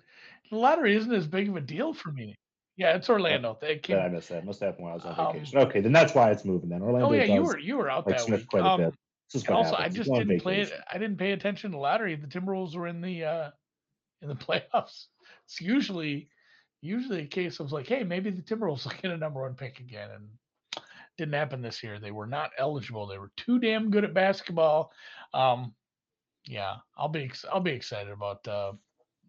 the 0.50 0.56
lottery 0.56 0.96
isn't 0.96 1.12
as 1.12 1.26
big 1.26 1.48
of 1.48 1.56
a 1.56 1.60
deal 1.60 1.92
for 1.92 2.12
me. 2.12 2.36
Yeah, 2.76 2.94
it's 2.94 3.08
Orlando. 3.08 3.56
They 3.60 3.78
came, 3.78 3.96
yeah, 3.96 4.04
I 4.04 4.08
missed 4.08 4.28
that. 4.28 4.44
Must 4.44 4.60
have 4.60 4.74
when 4.78 4.92
I 4.92 4.94
was 4.94 5.04
on 5.04 5.18
um, 5.18 5.32
vacation. 5.32 5.58
Okay, 5.58 5.80
then 5.80 5.92
that's 5.92 6.14
why 6.14 6.30
it's 6.30 6.44
moving. 6.44 6.68
Then 6.68 6.82
Orlando. 6.82 7.08
Oh 7.08 7.12
yeah, 7.12 7.24
you 7.24 7.42
were 7.42 7.58
you 7.58 7.78
were 7.78 7.90
out 7.90 8.06
like 8.06 8.16
that 8.16 8.24
Smith 8.24 8.40
week. 8.40 8.48
Quite 8.50 8.62
um, 8.64 8.80
a 8.80 8.90
bit. 8.90 9.50
also, 9.50 9.74
I 9.74 9.88
just 9.88 10.12
didn't 10.12 10.40
play 10.40 10.60
it. 10.60 10.72
I 10.92 10.98
didn't 10.98 11.16
pay 11.16 11.32
attention 11.32 11.70
to 11.70 11.76
the 11.76 11.80
lottery. 11.80 12.16
The 12.16 12.26
Timberwolves 12.26 12.76
were 12.76 12.86
in 12.86 13.00
the 13.00 13.24
uh 13.24 13.50
in 14.22 14.28
the 14.28 14.34
playoffs. 14.34 15.06
It's 15.44 15.60
usually 15.60 16.28
usually 16.82 17.22
a 17.22 17.26
case 17.26 17.60
of 17.60 17.70
like, 17.70 17.86
hey, 17.86 18.02
maybe 18.02 18.30
the 18.30 18.42
Timberwolves 18.42 18.84
will 18.84 18.92
get 19.00 19.12
a 19.12 19.16
number 19.16 19.42
one 19.42 19.54
pick 19.54 19.78
again, 19.78 20.10
and 20.10 20.28
didn't 21.16 21.34
happen 21.34 21.62
this 21.62 21.82
year. 21.82 21.98
They 21.98 22.10
were 22.10 22.26
not 22.26 22.50
eligible. 22.58 23.06
They 23.06 23.18
were 23.18 23.30
too 23.36 23.58
damn 23.58 23.90
good 23.90 24.04
at 24.04 24.12
basketball. 24.12 24.92
Um, 25.32 25.74
yeah, 26.46 26.76
I'll 26.96 27.08
be 27.08 27.30
I'll 27.52 27.60
be 27.60 27.72
excited 27.72 28.12
about 28.12 28.46
uh, 28.46 28.72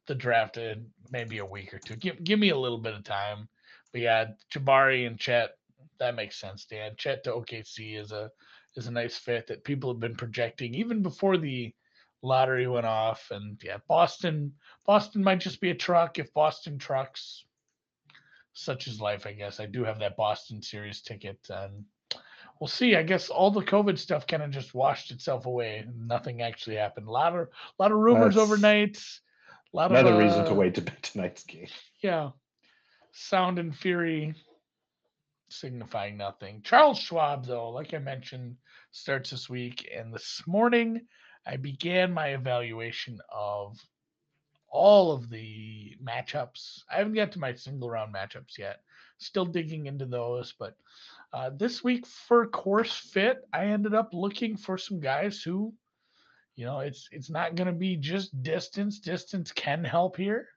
the 0.08 0.16
draft 0.16 0.58
in 0.58 0.88
maybe 1.12 1.38
a 1.38 1.46
week 1.46 1.74
or 1.74 1.80
two. 1.80 1.96
Give 1.96 2.24
give 2.24 2.40
me 2.40 2.50
a 2.50 2.58
little 2.58 2.78
bit 2.78 2.94
of 2.94 3.04
time. 3.04 3.48
But 3.92 4.02
yeah, 4.02 4.26
Jabari 4.54 5.08
and 5.08 5.20
Chet, 5.20 5.52
that 6.00 6.16
makes 6.16 6.40
sense, 6.40 6.66
Dan. 6.66 6.92
Chet 6.98 7.24
to 7.24 7.32
OKC 7.32 8.00
is 8.00 8.12
a 8.12 8.32
is 8.76 8.88
a 8.88 8.92
nice 8.92 9.18
fit 9.18 9.48
that 9.48 9.64
people 9.64 9.92
have 9.92 10.00
been 10.00 10.16
projecting 10.16 10.74
even 10.76 11.02
before 11.02 11.38
the 11.38 11.74
lottery 12.22 12.68
went 12.68 12.86
off. 12.86 13.28
And 13.32 13.60
yeah, 13.64 13.78
Boston 13.88 14.54
Boston 14.86 15.24
might 15.24 15.40
just 15.40 15.62
be 15.62 15.72
a 15.72 15.76
truck 15.76 16.20
if 16.20 16.34
Boston 16.34 16.78
trucks. 16.78 17.44
Such 18.54 18.88
is 18.88 19.00
life, 19.00 19.28
I 19.28 19.34
guess. 19.34 19.60
I 19.60 19.68
do 19.68 19.84
have 19.84 20.00
that 20.00 20.18
Boston 20.18 20.62
series 20.62 21.02
ticket, 21.02 21.38
and 21.50 21.86
we'll 22.60 22.68
see. 22.68 22.96
I 22.96 23.04
guess 23.04 23.30
all 23.30 23.52
the 23.52 23.62
COVID 23.62 24.00
stuff 24.00 24.26
kind 24.26 24.42
of 24.42 24.50
just 24.50 24.74
washed 24.74 25.12
itself 25.12 25.46
away. 25.46 25.86
Nothing 25.96 26.42
actually 26.42 26.78
happened. 26.78 27.08
A 27.08 27.12
lot 27.12 27.36
of 27.36 27.48
a 27.48 27.50
lot 27.82 27.92
of 27.92 28.00
rumors 28.00 28.36
That's 28.36 28.44
overnight. 28.44 29.00
A 29.74 29.78
lot 29.78 29.92
another 29.92 30.14
of, 30.14 30.20
reason 30.20 30.46
to 30.46 30.52
uh, 30.52 30.56
wait 30.56 30.76
to 30.76 30.82
bet 30.82 31.04
tonight's 31.04 31.44
game. 31.44 31.68
Yeah, 32.02 32.32
sound 33.12 33.60
and 33.60 33.76
fury 33.76 34.36
signifying 35.50 36.18
nothing. 36.18 36.62
Charles 36.64 37.00
Schwab, 37.00 37.46
though, 37.46 37.70
like 37.70 37.94
I 37.94 38.00
mentioned, 38.00 38.58
starts 38.92 39.30
this 39.30 39.50
week, 39.50 39.90
and 39.96 40.14
this 40.14 40.42
morning 40.46 41.02
I 41.46 41.58
began 41.58 42.14
my 42.14 42.30
evaluation 42.30 43.20
of 43.34 43.78
all 44.70 45.14
of 45.14 45.30
the 45.30 45.96
matchups. 46.04 46.84
I 46.92 46.98
haven't 46.98 47.14
got 47.14 47.32
to 47.34 47.40
my 47.40 47.54
single 47.56 47.90
round 47.90 48.14
matchups 48.14 48.58
yet. 48.58 48.82
Still 49.18 49.46
digging 49.46 49.88
into 49.88 50.06
those, 50.06 50.54
but 50.60 50.76
uh, 51.34 51.50
this 51.52 51.84
week 51.84 52.06
for 52.06 52.46
course 52.48 52.96
fit, 52.96 53.48
I 53.52 53.66
ended 53.66 53.94
up 53.94 54.10
looking 54.14 54.58
for 54.58 54.78
some 54.78 55.00
guys 55.00 55.42
who, 55.42 55.74
you 56.58 56.66
know, 56.66 56.80
it's 56.82 57.08
it's 57.12 57.30
not 57.30 57.56
going 57.56 57.68
to 57.68 57.74
be 57.74 57.96
just 57.96 58.44
distance. 58.44 59.00
Distance 59.00 59.54
can 59.54 59.84
help 59.86 60.18
here, 60.18 60.50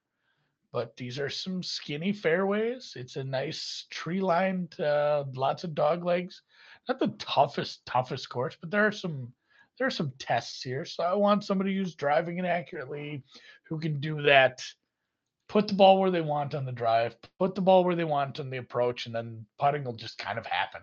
but 0.72 0.96
these 0.96 1.18
are 1.18 1.30
some 1.30 1.62
skinny 1.62 2.12
fairways. 2.12 2.94
It's 2.96 3.16
a 3.16 3.22
nice 3.22 3.86
tree 3.90 4.20
lined, 4.20 4.80
uh, 4.80 5.24
lots 5.34 5.62
of 5.62 5.74
dog 5.74 6.04
legs. 6.04 6.42
Not 6.88 6.98
the 6.98 7.14
toughest 7.18 7.86
toughest 7.86 8.28
course, 8.28 8.56
but 8.60 8.72
there 8.72 8.86
are 8.86 8.92
some 8.92 9.32
there 9.78 9.86
are 9.86 9.90
some 9.90 10.12
tests 10.18 10.62
here. 10.62 10.84
So 10.84 11.04
I 11.04 11.14
want 11.14 11.44
somebody 11.44 11.76
who's 11.76 11.94
driving 11.94 12.38
it 12.38 12.44
accurately, 12.46 13.22
who 13.68 13.78
can 13.78 14.00
do 14.00 14.22
that 14.22 14.64
put 15.50 15.66
the 15.66 15.74
ball 15.74 15.98
where 15.98 16.12
they 16.12 16.20
want 16.20 16.54
on 16.54 16.64
the 16.64 16.70
drive, 16.70 17.16
put 17.40 17.56
the 17.56 17.60
ball 17.60 17.82
where 17.82 17.96
they 17.96 18.04
want 18.04 18.38
on 18.38 18.50
the 18.50 18.58
approach, 18.58 19.06
and 19.06 19.14
then 19.14 19.44
putting 19.58 19.82
will 19.82 19.92
just 19.92 20.16
kind 20.16 20.38
of 20.38 20.46
happen. 20.46 20.80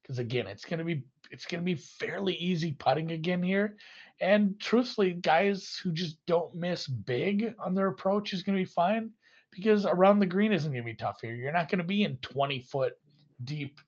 Because 0.00 0.20
again, 0.20 0.46
it's 0.46 0.64
gonna 0.64 0.84
be 0.84 1.02
it's 1.34 1.46
gonna 1.46 1.62
be 1.62 1.74
fairly 1.74 2.34
easy 2.34 2.72
putting 2.72 3.10
again 3.10 3.42
here. 3.42 3.76
And 4.20 4.58
truthfully, 4.60 5.12
guys 5.12 5.78
who 5.82 5.92
just 5.92 6.16
don't 6.26 6.54
miss 6.54 6.86
big 6.86 7.54
on 7.58 7.74
their 7.74 7.88
approach 7.88 8.32
is 8.32 8.42
gonna 8.42 8.58
be 8.58 8.64
fine 8.64 9.10
because 9.50 9.84
around 9.84 10.20
the 10.20 10.26
green 10.26 10.52
isn't 10.52 10.72
gonna 10.72 10.84
be 10.84 10.94
tough 10.94 11.18
here. 11.20 11.34
You're 11.34 11.52
not 11.52 11.68
gonna 11.68 11.84
be 11.84 12.04
in 12.04 12.16
20 12.18 12.60
foot 12.60 12.94
deep 13.42 13.80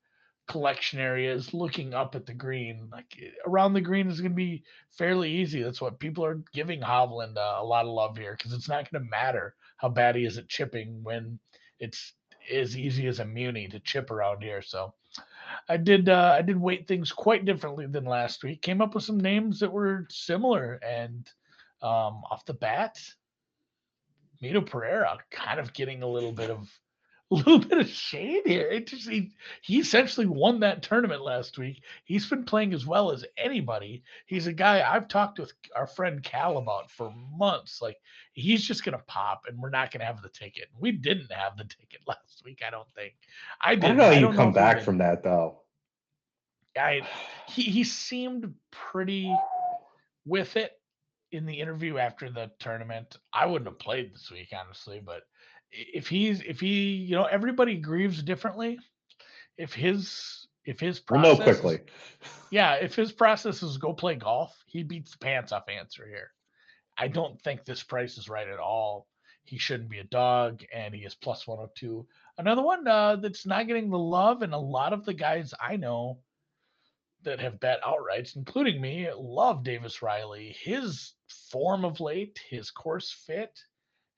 collection 0.46 1.00
areas 1.00 1.52
looking 1.52 1.94
up 1.94 2.14
at 2.14 2.26
the 2.26 2.34
green. 2.34 2.88
Like 2.90 3.06
around 3.46 3.72
the 3.72 3.80
green 3.80 4.08
is 4.08 4.20
going 4.20 4.32
to 4.32 4.36
be 4.36 4.62
fairly 4.96 5.30
easy. 5.30 5.62
That's 5.62 5.80
what 5.80 5.98
people 5.98 6.24
are 6.24 6.42
giving 6.52 6.80
Hovland 6.80 7.36
uh, 7.36 7.56
a 7.58 7.64
lot 7.64 7.84
of 7.84 7.92
love 7.92 8.16
here 8.16 8.36
because 8.36 8.52
it's 8.52 8.68
not 8.68 8.90
going 8.90 9.02
to 9.02 9.10
matter 9.10 9.54
how 9.78 9.88
bad 9.88 10.16
he 10.16 10.24
is 10.24 10.38
at 10.38 10.48
chipping 10.48 11.02
when 11.02 11.38
it's 11.78 12.12
as 12.52 12.76
easy 12.76 13.06
as 13.08 13.18
a 13.18 13.24
muni 13.24 13.68
to 13.68 13.80
chip 13.80 14.10
around 14.10 14.42
here. 14.42 14.62
So 14.62 14.94
I 15.68 15.76
did 15.76 16.08
uh, 16.08 16.34
I 16.38 16.42
did 16.42 16.60
weight 16.60 16.86
things 16.86 17.12
quite 17.12 17.44
differently 17.44 17.86
than 17.86 18.04
last 18.04 18.42
week. 18.44 18.62
Came 18.62 18.80
up 18.80 18.94
with 18.94 19.04
some 19.04 19.18
names 19.18 19.60
that 19.60 19.72
were 19.72 20.06
similar 20.10 20.74
and 20.86 21.28
um, 21.82 22.22
off 22.30 22.44
the 22.46 22.54
bat, 22.54 22.98
Mito 24.42 24.64
Pereira 24.64 25.18
kind 25.30 25.60
of 25.60 25.72
getting 25.72 26.02
a 26.02 26.08
little 26.08 26.32
bit 26.32 26.50
of 26.50 26.68
a 27.30 27.34
little 27.34 27.58
bit 27.58 27.78
of 27.78 27.88
shade 27.88 28.42
here. 28.46 28.68
It 28.68 28.86
just, 28.86 29.08
he, 29.08 29.32
he 29.62 29.78
essentially 29.78 30.26
won 30.26 30.60
that 30.60 30.82
tournament 30.82 31.22
last 31.22 31.58
week. 31.58 31.82
He's 32.04 32.28
been 32.28 32.44
playing 32.44 32.72
as 32.72 32.86
well 32.86 33.10
as 33.10 33.24
anybody. 33.36 34.02
He's 34.26 34.46
a 34.46 34.52
guy 34.52 34.82
I've 34.86 35.08
talked 35.08 35.38
with 35.38 35.52
our 35.74 35.86
friend 35.86 36.22
Cal 36.22 36.58
about 36.58 36.90
for 36.90 37.12
months. 37.36 37.82
Like 37.82 37.96
he's 38.32 38.64
just 38.64 38.84
gonna 38.84 39.02
pop, 39.06 39.42
and 39.48 39.58
we're 39.58 39.70
not 39.70 39.90
gonna 39.90 40.04
have 40.04 40.22
the 40.22 40.28
ticket. 40.28 40.68
We 40.78 40.92
didn't 40.92 41.32
have 41.32 41.56
the 41.56 41.64
ticket 41.64 42.00
last 42.06 42.42
week. 42.44 42.62
I 42.66 42.70
don't 42.70 42.88
think. 42.94 43.14
I 43.60 43.74
did. 43.74 43.84
I 43.84 43.88
don't 43.88 43.96
know. 43.96 44.10
you 44.10 44.32
come 44.34 44.52
back 44.52 44.82
from 44.82 44.98
that 44.98 45.22
though. 45.22 45.62
I 46.78 47.02
he 47.48 47.62
he 47.62 47.84
seemed 47.84 48.54
pretty 48.70 49.34
with 50.24 50.56
it 50.56 50.72
in 51.32 51.44
the 51.44 51.60
interview 51.60 51.98
after 51.98 52.30
the 52.30 52.50
tournament. 52.60 53.18
I 53.32 53.46
wouldn't 53.46 53.68
have 53.68 53.78
played 53.78 54.14
this 54.14 54.30
week, 54.30 54.52
honestly, 54.58 55.00
but 55.04 55.22
if 55.72 56.08
he's 56.08 56.40
if 56.42 56.60
he 56.60 56.94
you 56.94 57.16
know 57.16 57.24
everybody 57.24 57.76
grieves 57.76 58.22
differently 58.22 58.78
if 59.56 59.72
his 59.72 60.46
if 60.64 60.80
his 60.80 60.98
process 60.98 61.24
we'll 61.24 61.38
know 61.38 61.44
quickly. 61.44 61.80
yeah 62.50 62.74
if 62.74 62.94
his 62.94 63.12
process 63.12 63.62
is 63.62 63.78
go 63.78 63.92
play 63.92 64.14
golf 64.14 64.54
he 64.66 64.82
beats 64.82 65.12
the 65.12 65.18
pants 65.18 65.52
off 65.52 65.68
answer 65.68 66.06
here. 66.06 66.30
I 66.98 67.08
don't 67.08 67.40
think 67.42 67.64
this 67.64 67.82
price 67.82 68.16
is 68.16 68.28
right 68.28 68.48
at 68.48 68.58
all. 68.58 69.06
He 69.44 69.58
shouldn't 69.58 69.90
be 69.90 69.98
a 69.98 70.04
dog 70.04 70.62
and 70.74 70.94
he 70.94 71.02
is 71.02 71.14
plus 71.14 71.46
102 71.46 72.06
another 72.38 72.62
one 72.62 72.86
uh, 72.88 73.16
that's 73.16 73.46
not 73.46 73.66
getting 73.66 73.90
the 73.90 73.98
love 73.98 74.42
and 74.42 74.54
a 74.54 74.58
lot 74.58 74.92
of 74.92 75.04
the 75.04 75.14
guys 75.14 75.54
i 75.60 75.76
know 75.76 76.18
that 77.22 77.40
have 77.40 77.60
bet 77.60 77.80
outrights 77.82 78.36
including 78.36 78.80
me 78.80 79.08
love 79.16 79.62
davis 79.62 80.02
riley. 80.02 80.56
His 80.58 81.12
form 81.50 81.84
of 81.84 82.00
late 82.00 82.40
his 82.48 82.70
course 82.70 83.10
fit 83.10 83.58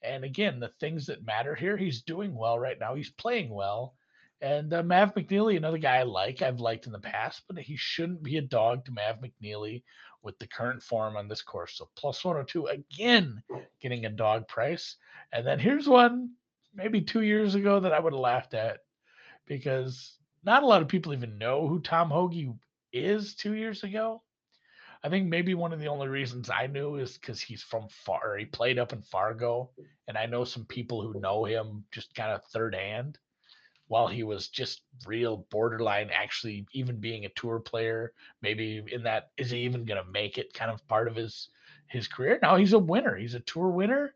and 0.03 0.25
again, 0.25 0.61
the 0.61 0.71
things 0.81 1.07
that 1.07 1.27
matter 1.27 1.55
here, 1.55 1.77
he's 1.77 2.03
doing 2.03 2.35
well 2.35 2.59
right 2.59 2.79
now. 2.79 2.95
He's 2.95 3.11
playing 3.11 3.51
well. 3.51 3.95
And 4.41 4.73
uh, 4.73 4.83
Mav 4.85 5.15
McNealy, 5.15 5.57
another 5.57 5.79
guy 5.79 5.97
I 5.97 6.03
like, 6.05 6.43
I've 6.43 6.61
liked 6.61 6.87
in 6.87 6.93
the 6.93 7.01
past, 7.01 7.43
but 7.49 7.59
he 7.59 7.77
shouldn't 7.77 8.23
be 8.23 8.37
a 8.39 8.43
dog 8.43 8.85
to 8.85 8.93
Mav 8.93 9.17
McNealy 9.21 9.83
with 10.23 10.39
the 10.39 10.47
current 10.47 10.83
form 10.83 11.17
on 11.17 11.29
this 11.29 11.43
course. 11.43 11.77
So 11.77 11.89
plus 11.97 12.25
102 12.25 12.67
again, 12.67 13.43
getting 13.81 14.05
a 14.05 14.11
dog 14.11 14.47
price. 14.47 14.97
And 15.33 15.47
then 15.47 15.59
here's 15.59 15.89
one 15.89 16.31
maybe 16.75 17.01
two 17.01 17.23
years 17.23 17.55
ago 17.55 17.81
that 17.81 17.93
I 17.93 17.99
would 17.99 18.13
have 18.13 18.21
laughed 18.21 18.55
at 18.55 18.81
because 19.47 20.17
not 20.45 20.63
a 20.63 20.67
lot 20.67 20.83
of 20.83 20.89
people 20.89 21.13
even 21.13 21.39
know 21.39 21.67
who 21.67 21.81
Tom 21.81 22.11
Hoge 22.11 22.49
is 22.93 23.35
two 23.35 23.55
years 23.55 23.83
ago. 23.83 24.23
I 25.05 25.09
think 25.09 25.29
maybe 25.29 25.55
one 25.55 25.73
of 25.73 25.81
the 25.81 25.89
only 25.89 26.09
reasons 26.09 26.51
I 26.51 26.67
knew 26.67 26.97
is 26.97 27.17
because 27.17 27.41
he's 27.41 27.63
from 27.63 27.89
Far. 27.89 28.37
He 28.37 28.45
played 28.45 28.79
up 28.79 28.93
in 28.93 29.03
Fargo, 29.03 29.71
and 30.09 30.19
I 30.19 30.27
know 30.27 30.45
some 30.45 30.65
people 30.65 31.03
who 31.03 31.21
know 31.21 31.45
him 31.45 31.85
just 31.93 32.15
kind 32.15 32.33
of 32.33 32.45
third 32.45 32.75
hand. 32.75 33.19
While 33.87 34.09
he 34.09 34.23
was 34.23 34.49
just 34.49 34.83
real 35.07 35.47
borderline, 35.51 36.11
actually 36.13 36.67
even 36.73 37.01
being 37.01 37.25
a 37.25 37.31
tour 37.31 37.59
player, 37.59 38.13
maybe 38.43 38.83
in 38.93 39.03
that 39.05 39.31
is 39.39 39.51
he 39.51 39.61
even 39.61 39.87
going 39.87 40.03
to 40.03 40.11
make 40.11 40.37
it 40.37 40.53
kind 40.53 40.71
of 40.71 40.87
part 40.89 41.09
of 41.09 41.17
his 41.17 41.49
his 41.87 42.07
career? 42.07 42.39
Now 42.43 42.57
he's 42.57 42.75
a 42.75 42.79
winner. 42.79 43.17
He's 43.17 43.35
a 43.35 43.41
tour 43.41 43.71
winner, 43.71 44.13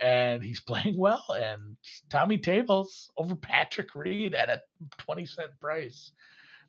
and 0.00 0.42
he's 0.42 0.60
playing 0.66 0.96
well. 0.96 1.24
And 1.28 1.76
Tommy 2.10 2.38
Tables 2.38 3.10
over 3.16 3.36
Patrick 3.36 3.94
Reed 3.94 4.34
at 4.34 4.48
a 4.48 4.62
twenty 4.98 5.26
cent 5.26 5.50
price. 5.60 6.10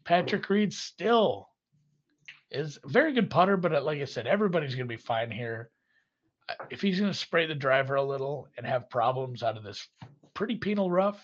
Patrick 0.04 0.48
Reed 0.50 0.74
still 0.74 1.50
is 2.54 2.80
very 2.86 3.14
good 3.14 3.30
putter, 3.30 3.58
but 3.58 3.74
uh, 3.74 3.82
like 3.82 4.02
I 4.02 4.06
said, 4.06 4.28
everybody's 4.28 4.76
going 4.76 4.88
to 4.88 4.96
be 4.96 5.02
fine 5.02 5.32
here. 5.32 5.70
Uh, 6.48 6.66
if 6.70 6.82
he's 6.82 7.00
going 7.00 7.12
to 7.12 7.18
spray 7.18 7.46
the 7.46 7.56
driver 7.56 7.96
a 7.96 8.04
little 8.04 8.48
and 8.58 8.66
have 8.66 8.90
problems 8.90 9.44
out 9.44 9.58
of 9.58 9.64
this 9.64 9.88
pretty 10.34 10.56
penal 10.56 10.90
rough, 10.90 11.22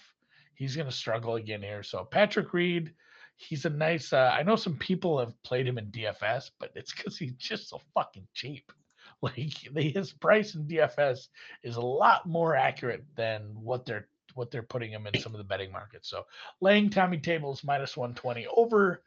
he's 0.56 0.76
going 0.76 0.88
to 0.88 0.96
struggle 0.96 1.36
again 1.36 1.62
here. 1.62 1.84
So 1.84 2.04
Patrick 2.04 2.54
Reed, 2.54 2.94
he's 3.38 3.66
a 3.66 3.70
nice. 3.70 4.12
Uh, 4.12 4.34
I 4.34 4.44
know 4.44 4.56
some 4.56 4.78
people 4.78 5.20
have 5.20 5.42
played 5.44 5.68
him 5.68 5.78
in 5.78 5.92
DFS, 5.92 6.52
but 6.60 6.72
it's 6.76 6.94
because 6.94 7.18
he's 7.18 7.34
just 7.34 7.70
so 7.70 7.82
fucking 7.94 8.28
cheap. 8.34 8.72
Like 9.22 9.36
his 9.76 10.14
price 10.14 10.56
in 10.56 10.64
DFS 10.64 11.28
is 11.64 11.76
a 11.76 11.82
lot 11.82 12.26
more 12.26 12.56
accurate 12.56 13.04
than 13.18 13.42
what 13.54 13.86
they're 13.86 14.08
what 14.34 14.50
they're 14.50 14.64
putting 14.64 14.92
him 14.92 15.08
in 15.08 15.20
some 15.20 15.34
of 15.34 15.40
the 15.40 15.44
betting 15.44 15.74
markets. 15.74 16.10
So 16.10 16.26
laying 16.62 16.90
Tommy 16.90 17.18
Tables 17.18 17.62
minus 17.62 17.98
120 17.98 18.48
over 18.56 19.02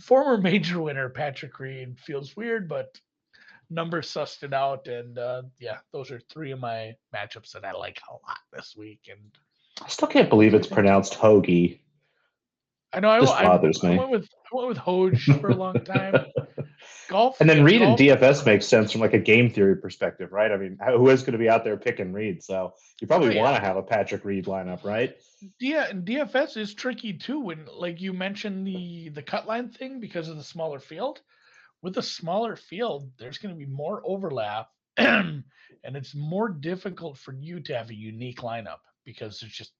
former 0.00 0.36
major 0.38 0.80
winner 0.80 1.08
Patrick 1.08 1.58
Reed 1.58 1.98
feels 2.00 2.36
weird, 2.36 2.68
but 2.68 2.98
numbers 3.70 4.10
sussed 4.10 4.42
it 4.42 4.52
out. 4.52 4.86
And 4.88 5.18
uh, 5.18 5.42
yeah, 5.58 5.78
those 5.92 6.10
are 6.10 6.20
three 6.32 6.52
of 6.52 6.60
my 6.60 6.94
matchups 7.14 7.52
that 7.52 7.64
I 7.64 7.72
like 7.72 8.00
a 8.08 8.12
lot 8.12 8.38
this 8.52 8.74
week. 8.76 9.08
And 9.10 9.20
I 9.82 9.88
still 9.88 10.08
can't 10.08 10.30
believe 10.30 10.54
it's 10.54 10.66
pronounced 10.66 11.14
Hoagie. 11.14 11.80
I 12.92 13.00
know. 13.00 13.20
This 13.20 13.30
I, 13.30 13.44
bothers 13.44 13.82
I, 13.82 13.88
me. 13.88 13.94
I 13.94 13.98
went 13.98 14.10
with 14.10 14.28
I 14.52 14.56
went 14.56 14.68
with 14.68 14.78
Hoge 14.78 15.24
for 15.40 15.50
a 15.50 15.54
long 15.54 15.82
time. 15.84 16.26
golf. 17.08 17.40
And 17.40 17.48
then 17.48 17.62
Reed 17.64 17.80
golf, 17.80 18.00
and 18.00 18.08
DFS 18.08 18.44
makes 18.44 18.66
sense 18.66 18.92
from 18.92 19.00
like 19.00 19.14
a 19.14 19.18
game 19.18 19.50
theory 19.50 19.76
perspective, 19.76 20.32
right? 20.32 20.50
I 20.50 20.56
mean, 20.56 20.78
who 20.84 21.08
is 21.08 21.22
going 21.22 21.32
to 21.32 21.38
be 21.38 21.48
out 21.48 21.64
there 21.64 21.76
picking 21.76 22.12
Reed? 22.12 22.42
So 22.42 22.74
you 23.00 23.06
probably 23.06 23.28
oh, 23.28 23.32
yeah. 23.32 23.42
want 23.42 23.56
to 23.56 23.62
have 23.62 23.76
a 23.76 23.82
Patrick 23.82 24.24
Reed 24.24 24.46
lineup, 24.46 24.84
right? 24.84 25.16
Yeah, 25.60 25.86
and 25.88 26.06
DFS 26.06 26.56
is 26.56 26.74
tricky 26.74 27.12
too. 27.14 27.40
When 27.40 27.66
like 27.66 28.00
you 28.00 28.12
mentioned 28.12 28.66
the 28.66 29.08
the 29.10 29.22
cut 29.22 29.46
line 29.46 29.70
thing 29.70 30.00
because 30.00 30.28
of 30.28 30.36
the 30.36 30.44
smaller 30.44 30.78
field. 30.80 31.20
With 31.82 31.98
a 31.98 32.02
smaller 32.02 32.54
field, 32.54 33.10
there's 33.18 33.38
going 33.38 33.52
to 33.52 33.58
be 33.58 33.66
more 33.66 34.02
overlap, 34.04 34.68
and 34.96 35.44
it's 35.84 36.14
more 36.14 36.48
difficult 36.48 37.18
for 37.18 37.32
you 37.34 37.58
to 37.60 37.76
have 37.76 37.90
a 37.90 37.94
unique 37.94 38.38
lineup 38.38 38.78
because 39.04 39.40
there's 39.40 39.52
just 39.52 39.72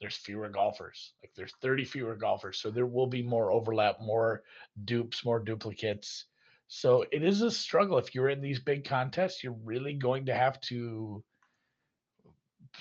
there's 0.00 0.16
fewer 0.16 0.48
golfers. 0.48 1.12
Like 1.22 1.32
there's 1.34 1.54
30 1.60 1.84
fewer 1.84 2.14
golfers, 2.16 2.60
so 2.60 2.70
there 2.70 2.86
will 2.86 3.08
be 3.08 3.22
more 3.22 3.50
overlap, 3.52 4.00
more 4.00 4.44
dupes, 4.84 5.24
more 5.24 5.40
duplicates. 5.40 6.26
So 6.68 7.04
it 7.10 7.24
is 7.24 7.42
a 7.42 7.50
struggle. 7.50 7.98
If 7.98 8.14
you're 8.14 8.28
in 8.28 8.40
these 8.40 8.60
big 8.60 8.84
contests, 8.84 9.42
you're 9.42 9.58
really 9.64 9.94
going 9.94 10.26
to 10.26 10.34
have 10.34 10.60
to 10.62 11.24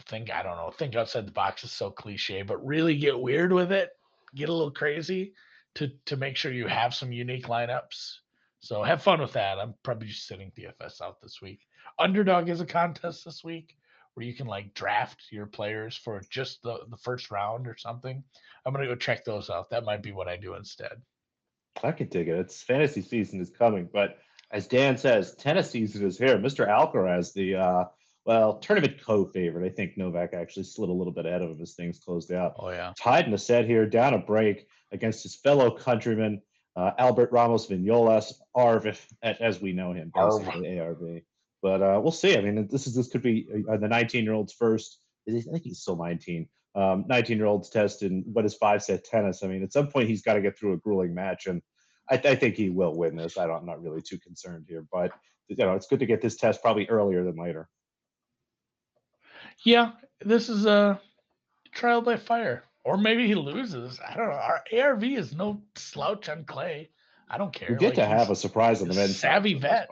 think 0.07 0.31
I 0.31 0.43
don't 0.43 0.57
know, 0.57 0.71
think 0.71 0.95
outside 0.95 1.27
the 1.27 1.31
box 1.31 1.63
is 1.63 1.71
so 1.71 1.91
cliche, 1.91 2.41
but 2.41 2.65
really 2.65 2.97
get 2.97 3.19
weird 3.19 3.51
with 3.51 3.71
it, 3.71 3.89
get 4.35 4.49
a 4.49 4.53
little 4.53 4.71
crazy 4.71 5.33
to 5.75 5.91
to 6.05 6.17
make 6.17 6.35
sure 6.35 6.51
you 6.51 6.67
have 6.67 6.93
some 6.93 7.11
unique 7.11 7.47
lineups. 7.47 8.15
So 8.61 8.83
have 8.83 9.01
fun 9.01 9.21
with 9.21 9.33
that. 9.33 9.57
I'm 9.57 9.73
probably 9.83 10.07
just 10.07 10.27
sitting 10.27 10.51
DFS 10.57 11.01
out 11.01 11.21
this 11.21 11.41
week. 11.41 11.61
Underdog 11.97 12.49
is 12.49 12.61
a 12.61 12.65
contest 12.65 13.23
this 13.25 13.43
week 13.43 13.75
where 14.13 14.25
you 14.25 14.33
can 14.33 14.47
like 14.47 14.73
draft 14.73 15.23
your 15.31 15.45
players 15.45 15.95
for 15.95 16.21
just 16.29 16.61
the, 16.63 16.79
the 16.89 16.97
first 16.97 17.31
round 17.31 17.67
or 17.67 17.77
something. 17.77 18.23
I'm 18.65 18.73
gonna 18.73 18.87
go 18.87 18.95
check 18.95 19.23
those 19.23 19.49
out. 19.49 19.69
That 19.69 19.85
might 19.85 20.03
be 20.03 20.11
what 20.11 20.27
I 20.27 20.37
do 20.37 20.55
instead. 20.55 21.01
I 21.83 21.91
can 21.91 22.07
dig 22.07 22.27
it. 22.27 22.37
It's 22.37 22.61
fantasy 22.61 23.01
season 23.01 23.39
is 23.39 23.49
coming, 23.49 23.89
but 23.91 24.17
as 24.51 24.67
Dan 24.67 24.97
says, 24.97 25.35
tennis 25.35 25.69
season 25.69 26.05
is 26.05 26.17
here. 26.17 26.37
Mr. 26.37 26.67
Alcaraz, 26.67 27.33
the 27.33 27.55
uh, 27.55 27.85
well, 28.29 28.59
tournament 28.59 29.01
co-favorite. 29.03 29.65
I 29.65 29.73
think 29.73 29.97
Novak 29.97 30.35
actually 30.35 30.61
slid 30.61 30.91
a 30.91 30.93
little 30.93 31.11
bit 31.11 31.25
ahead 31.25 31.41
of 31.41 31.49
him 31.49 31.61
as 31.63 31.73
things 31.73 31.97
closed 31.97 32.31
out. 32.31 32.53
Oh 32.59 32.69
yeah, 32.69 32.93
tied 32.95 33.25
in 33.25 33.33
a 33.33 33.39
set 33.39 33.65
here, 33.65 33.87
down 33.87 34.13
a 34.13 34.19
break 34.19 34.67
against 34.91 35.23
his 35.23 35.35
fellow 35.35 35.71
countryman 35.71 36.39
uh, 36.75 36.91
Albert 36.99 37.31
Ramos 37.31 37.65
Vinolas, 37.65 38.33
Arv, 38.53 38.85
as 39.23 39.59
we 39.59 39.73
know 39.73 39.93
him, 39.93 40.11
basically 40.13 40.79
ARV. 40.79 41.21
But 41.63 41.81
uh, 41.81 41.99
we'll 42.03 42.11
see. 42.11 42.37
I 42.37 42.41
mean, 42.41 42.67
this 42.67 42.85
is 42.85 42.93
this 42.93 43.07
could 43.07 43.23
be 43.23 43.47
uh, 43.67 43.77
the 43.77 43.87
19-year-old's 43.87 44.53
first. 44.53 44.99
I 45.27 45.41
think 45.41 45.63
he's 45.63 45.79
still 45.79 45.97
19. 45.97 46.47
19-year-old's 46.77 47.75
um, 47.75 47.81
test 47.81 48.03
in 48.03 48.23
what 48.31 48.45
is 48.45 48.53
five-set 48.53 49.05
tennis. 49.05 49.41
I 49.43 49.47
mean, 49.47 49.63
at 49.63 49.73
some 49.73 49.87
point 49.87 50.07
he's 50.07 50.21
got 50.21 50.35
to 50.35 50.41
get 50.41 50.55
through 50.55 50.73
a 50.73 50.77
grueling 50.77 51.15
match, 51.15 51.47
and 51.47 51.63
I, 52.11 52.21
I 52.23 52.35
think 52.35 52.53
he 52.53 52.69
will 52.69 52.95
win 52.95 53.15
this. 53.15 53.39
I 53.39 53.47
don't, 53.47 53.61
I'm 53.61 53.65
not 53.65 53.81
really 53.81 54.03
too 54.03 54.19
concerned 54.19 54.65
here, 54.69 54.85
but 54.91 55.11
you 55.47 55.55
know, 55.57 55.73
it's 55.73 55.87
good 55.87 55.99
to 55.99 56.05
get 56.05 56.21
this 56.21 56.37
test 56.37 56.61
probably 56.61 56.87
earlier 56.89 57.23
than 57.23 57.35
later. 57.35 57.67
Yeah, 59.63 59.91
this 60.23 60.49
is 60.49 60.65
a 60.65 60.99
trial 61.71 62.01
by 62.01 62.17
fire, 62.17 62.63
or 62.83 62.97
maybe 62.97 63.27
he 63.27 63.35
loses. 63.35 63.99
I 64.07 64.15
don't 64.15 64.29
know. 64.29 64.35
Our 64.35 64.63
ARV 64.73 65.03
is 65.03 65.33
no 65.33 65.61
slouch 65.75 66.29
on 66.29 66.45
clay. 66.45 66.89
I 67.29 67.37
don't 67.37 67.53
care. 67.53 67.69
We 67.69 67.75
get 67.75 67.87
Like, 67.89 67.95
to 67.95 68.05
have 68.05 68.29
a 68.29 68.35
surprise 68.35 68.81
on 68.81 68.87
the 68.87 68.95
men's 68.95 69.17
side 69.17 69.33
savvy 69.33 69.53
vet. 69.55 69.87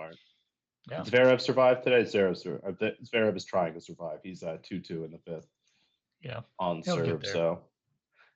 Yeah. 0.89 1.01
Zverev 1.01 1.41
survived 1.41 1.83
today. 1.83 2.03
Zverev, 2.03 2.59
uh, 2.65 2.91
Zverev 3.03 3.35
is 3.35 3.43
trying 3.45 3.73
to 3.73 3.81
survive. 3.81 4.19
He's 4.23 4.41
uh, 4.41 4.57
two 4.63 4.79
two 4.79 5.03
in 5.03 5.11
the 5.11 5.17
fifth 5.19 5.47
Yeah. 6.21 6.41
on 6.59 6.81
He'll 6.83 6.95
serve. 6.95 7.25
So 7.25 7.59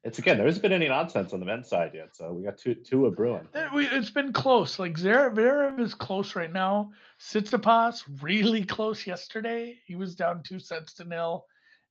it's 0.03 0.17
again 0.19 0.37
there 0.37 0.45
hasn't 0.45 0.63
been 0.63 0.71
any 0.71 0.87
nonsense 0.87 1.31
on 1.33 1.39
the 1.39 1.45
men's 1.45 1.67
side 1.69 1.91
yet. 1.93 2.15
So 2.15 2.33
we 2.33 2.43
got 2.43 2.57
two 2.57 2.73
two 2.75 3.09
brewing. 3.11 3.47
Eh, 3.53 3.67
It's 3.73 4.09
been 4.09 4.33
close. 4.33 4.79
Like 4.79 4.93
Zverev 4.97 5.79
is 5.79 5.93
close 5.93 6.35
right 6.35 6.51
now. 6.51 6.91
Tsitsipas 7.19 8.03
really 8.21 8.63
close 8.63 9.05
yesterday. 9.05 9.77
He 9.85 9.95
was 9.95 10.15
down 10.15 10.41
two 10.43 10.59
sets 10.59 10.93
to 10.93 11.03
nil, 11.05 11.45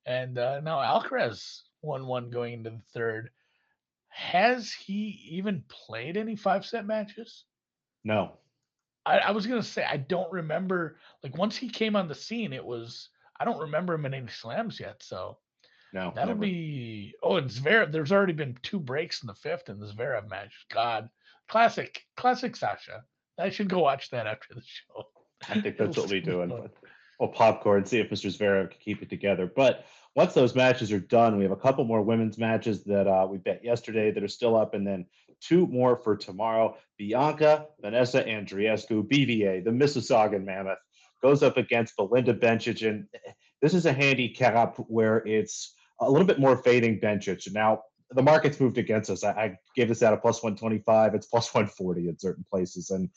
and 0.05 0.37
uh, 0.37 0.59
now 0.59 0.79
Alcaraz 0.79 1.61
one 1.81 2.05
one 2.05 2.29
going 2.29 2.53
into 2.53 2.69
the 2.71 2.81
third. 2.93 3.29
Has 4.09 4.73
he 4.73 5.21
even 5.29 5.63
played 5.69 6.17
any 6.17 6.35
five 6.35 6.65
set 6.65 6.85
matches? 6.85 7.45
No, 8.03 8.33
I, 9.05 9.19
I 9.19 9.31
was 9.31 9.47
gonna 9.47 9.63
say 9.63 9.85
I 9.85 9.97
don't 9.97 10.31
remember. 10.33 10.97
Like 11.23 11.37
once 11.37 11.55
he 11.55 11.69
came 11.69 11.95
on 11.95 12.09
the 12.09 12.15
scene, 12.15 12.51
it 12.51 12.65
was 12.65 13.07
I 13.39 13.45
don't 13.45 13.61
remember 13.61 13.93
him 13.93 14.05
in 14.05 14.13
any 14.13 14.27
slams 14.27 14.81
yet. 14.81 15.01
So 15.01 15.37
no, 15.93 16.11
that'll 16.15 16.29
never. 16.29 16.39
be 16.39 17.13
oh, 17.21 17.37
and 17.37 17.49
Zverev. 17.49 17.91
There's 17.91 18.11
already 18.11 18.33
been 18.33 18.57
two 18.63 18.79
breaks 18.79 19.21
in 19.21 19.27
the 19.27 19.35
fifth 19.35 19.69
in 19.69 19.79
the 19.79 19.87
Zverev 19.87 20.29
match. 20.29 20.65
God, 20.71 21.09
classic, 21.49 22.03
classic 22.15 22.55
Sasha. 22.55 23.03
I 23.39 23.49
should 23.49 23.69
go 23.69 23.79
watch 23.79 24.09
that 24.11 24.27
after 24.27 24.53
the 24.53 24.61
show. 24.61 25.05
I 25.49 25.59
think 25.59 25.77
that's 25.77 25.97
what 25.97 26.09
we're 26.09 26.21
doing. 26.21 26.49
But 27.19 27.27
we'll 27.27 27.29
popcorn, 27.29 27.85
see 27.85 27.99
if 27.99 28.09
Mr. 28.09 28.35
Zverev 28.35 28.71
can 28.71 28.79
keep 28.83 29.01
it 29.03 29.09
together. 29.09 29.51
But 29.53 29.85
once 30.15 30.33
those 30.33 30.55
matches 30.55 30.91
are 30.91 30.99
done, 30.99 31.37
we 31.37 31.43
have 31.43 31.51
a 31.51 31.57
couple 31.57 31.83
more 31.83 32.01
women's 32.01 32.37
matches 32.37 32.83
that 32.85 33.07
uh, 33.07 33.27
we 33.29 33.37
bet 33.37 33.63
yesterday 33.63 34.11
that 34.11 34.23
are 34.23 34.27
still 34.27 34.55
up, 34.55 34.73
and 34.73 34.85
then 34.85 35.05
two 35.39 35.67
more 35.67 35.95
for 35.95 36.15
tomorrow. 36.15 36.75
Bianca, 36.97 37.67
Vanessa 37.81 38.23
Andreescu, 38.23 39.07
BVA, 39.07 39.63
the 39.63 39.71
Mississaugan 39.71 40.43
Mammoth, 40.43 40.79
goes 41.21 41.43
up 41.43 41.57
against 41.57 41.95
Belinda 41.95 42.33
Bencic, 42.33 42.87
and 42.87 43.07
this 43.61 43.73
is 43.73 43.85
a 43.85 43.93
handicap 43.93 44.75
where 44.87 45.17
it's 45.27 45.75
a 46.01 46.09
little 46.09 46.27
bit 46.27 46.39
more 46.39 46.57
fading 46.57 46.99
Bencic. 46.99 47.51
Now, 47.53 47.83
the 48.11 48.23
market's 48.23 48.59
moved 48.59 48.77
against 48.77 49.09
us. 49.09 49.23
I, 49.23 49.31
I 49.31 49.57
gave 49.75 49.87
this 49.87 50.03
out 50.03 50.13
a 50.13 50.17
plus 50.17 50.43
125. 50.43 51.15
It's 51.15 51.27
plus 51.27 51.53
140 51.53 52.09
in 52.09 52.19
certain 52.19 52.45
places, 52.49 52.89
and 52.89 53.09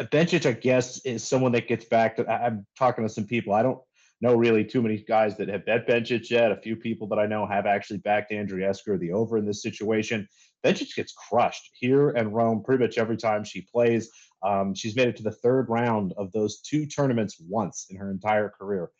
Bencic, 0.00 0.46
I 0.46 0.52
guess, 0.52 1.04
is 1.04 1.26
someone 1.26 1.52
that 1.52 1.68
gets 1.68 1.84
back 1.84 2.16
to. 2.16 2.26
I, 2.26 2.46
I'm 2.46 2.66
talking 2.78 3.04
to 3.04 3.12
some 3.12 3.26
people. 3.26 3.52
I 3.52 3.62
don't 3.62 3.78
know 4.22 4.34
really 4.34 4.64
too 4.64 4.80
many 4.80 5.04
guys 5.06 5.36
that 5.36 5.48
have 5.48 5.66
bet 5.66 5.86
Bencic 5.86 6.30
yet. 6.30 6.52
A 6.52 6.56
few 6.56 6.76
people 6.76 7.08
that 7.08 7.18
I 7.18 7.26
know 7.26 7.46
have 7.46 7.66
actually 7.66 7.98
backed 7.98 8.30
Andreescu 8.30 8.88
or 8.88 8.98
the 8.98 9.12
over 9.12 9.36
in 9.36 9.44
this 9.44 9.62
situation. 9.62 10.26
Bencic 10.64 10.94
gets 10.94 11.12
crushed 11.12 11.70
here 11.74 12.10
and 12.10 12.32
Rome 12.32 12.62
pretty 12.62 12.84
much 12.84 12.98
every 12.98 13.16
time 13.16 13.42
she 13.42 13.62
plays. 13.62 14.10
Um, 14.44 14.74
she's 14.74 14.94
made 14.94 15.08
it 15.08 15.16
to 15.16 15.24
the 15.24 15.32
third 15.32 15.68
round 15.68 16.14
of 16.16 16.30
those 16.32 16.60
two 16.60 16.86
tournaments 16.86 17.36
once 17.40 17.86
in 17.90 17.96
her 17.96 18.10
entire 18.10 18.48
career. 18.48 18.90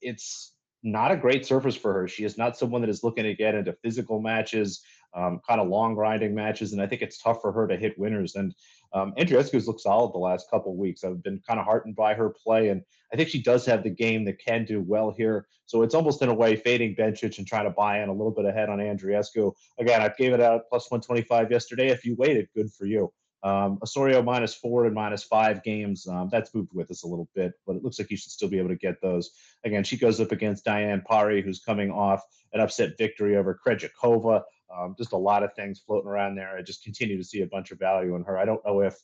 It's 0.00 0.52
not 0.82 1.12
a 1.12 1.16
great 1.16 1.46
surface 1.46 1.76
for 1.76 1.92
her. 1.92 2.08
She 2.08 2.24
is 2.24 2.36
not 2.36 2.56
someone 2.56 2.80
that 2.80 2.90
is 2.90 3.04
looking 3.04 3.24
to 3.24 3.34
get 3.34 3.54
into 3.54 3.72
physical 3.82 4.20
matches, 4.20 4.82
um, 5.14 5.40
kind 5.46 5.60
of 5.60 5.68
long 5.68 5.94
grinding 5.94 6.34
matches, 6.34 6.72
and 6.72 6.82
I 6.82 6.86
think 6.86 7.02
it's 7.02 7.18
tough 7.18 7.40
for 7.40 7.52
her 7.52 7.68
to 7.68 7.76
hit 7.76 7.98
winners. 7.98 8.34
And 8.34 8.54
um, 8.92 9.12
Andreescu's 9.18 9.66
looked 9.66 9.80
solid 9.80 10.12
the 10.12 10.18
last 10.18 10.50
couple 10.50 10.76
weeks. 10.76 11.04
I've 11.04 11.22
been 11.22 11.40
kind 11.46 11.60
of 11.60 11.66
heartened 11.66 11.96
by 11.96 12.14
her 12.14 12.30
play, 12.30 12.68
and 12.68 12.82
I 13.12 13.16
think 13.16 13.28
she 13.28 13.42
does 13.42 13.64
have 13.66 13.82
the 13.82 13.90
game 13.90 14.24
that 14.24 14.38
can 14.38 14.64
do 14.64 14.80
well 14.80 15.14
here. 15.16 15.46
So 15.66 15.82
it's 15.82 15.94
almost 15.94 16.22
in 16.22 16.28
a 16.28 16.34
way 16.34 16.56
fading 16.56 16.96
Bencic 16.96 17.38
and 17.38 17.46
trying 17.46 17.64
to 17.64 17.70
buy 17.70 18.02
in 18.02 18.08
a 18.08 18.12
little 18.12 18.32
bit 18.32 18.44
ahead 18.44 18.68
on 18.68 18.78
Andreescu. 18.78 19.52
Again, 19.78 20.02
I 20.02 20.12
gave 20.16 20.32
it 20.32 20.40
out 20.40 20.62
plus 20.68 20.90
125 20.90 21.50
yesterday. 21.50 21.88
If 21.88 22.04
you 22.04 22.16
waited, 22.16 22.48
good 22.54 22.72
for 22.72 22.86
you. 22.86 23.12
Um, 23.44 23.78
Osorio 23.82 24.22
minus 24.22 24.54
four 24.54 24.86
and 24.86 24.94
minus 24.94 25.24
five 25.24 25.62
games. 25.64 26.06
Um, 26.06 26.28
that's 26.30 26.54
moved 26.54 26.72
with 26.72 26.90
us 26.90 27.02
a 27.02 27.08
little 27.08 27.28
bit, 27.34 27.52
but 27.66 27.76
it 27.76 27.82
looks 27.82 27.98
like 27.98 28.10
you 28.10 28.16
should 28.16 28.32
still 28.32 28.48
be 28.48 28.58
able 28.58 28.68
to 28.68 28.76
get 28.76 29.00
those. 29.02 29.32
Again, 29.64 29.82
she 29.84 29.96
goes 29.96 30.20
up 30.20 30.32
against 30.32 30.64
Diane 30.64 31.02
Parry, 31.08 31.42
who's 31.42 31.60
coming 31.60 31.90
off 31.90 32.22
an 32.52 32.60
upset 32.60 32.96
victory 32.98 33.36
over 33.36 33.58
Krejcikova. 33.66 34.42
Um, 34.74 34.94
just 34.96 35.12
a 35.12 35.18
lot 35.18 35.42
of 35.42 35.52
things 35.54 35.82
floating 35.84 36.08
around 36.08 36.36
there. 36.36 36.56
I 36.56 36.62
just 36.62 36.84
continue 36.84 37.18
to 37.18 37.24
see 37.24 37.42
a 37.42 37.46
bunch 37.46 37.72
of 37.72 37.78
value 37.78 38.14
in 38.14 38.24
her. 38.24 38.38
I 38.38 38.44
don't 38.44 38.64
know 38.64 38.80
if 38.80 38.96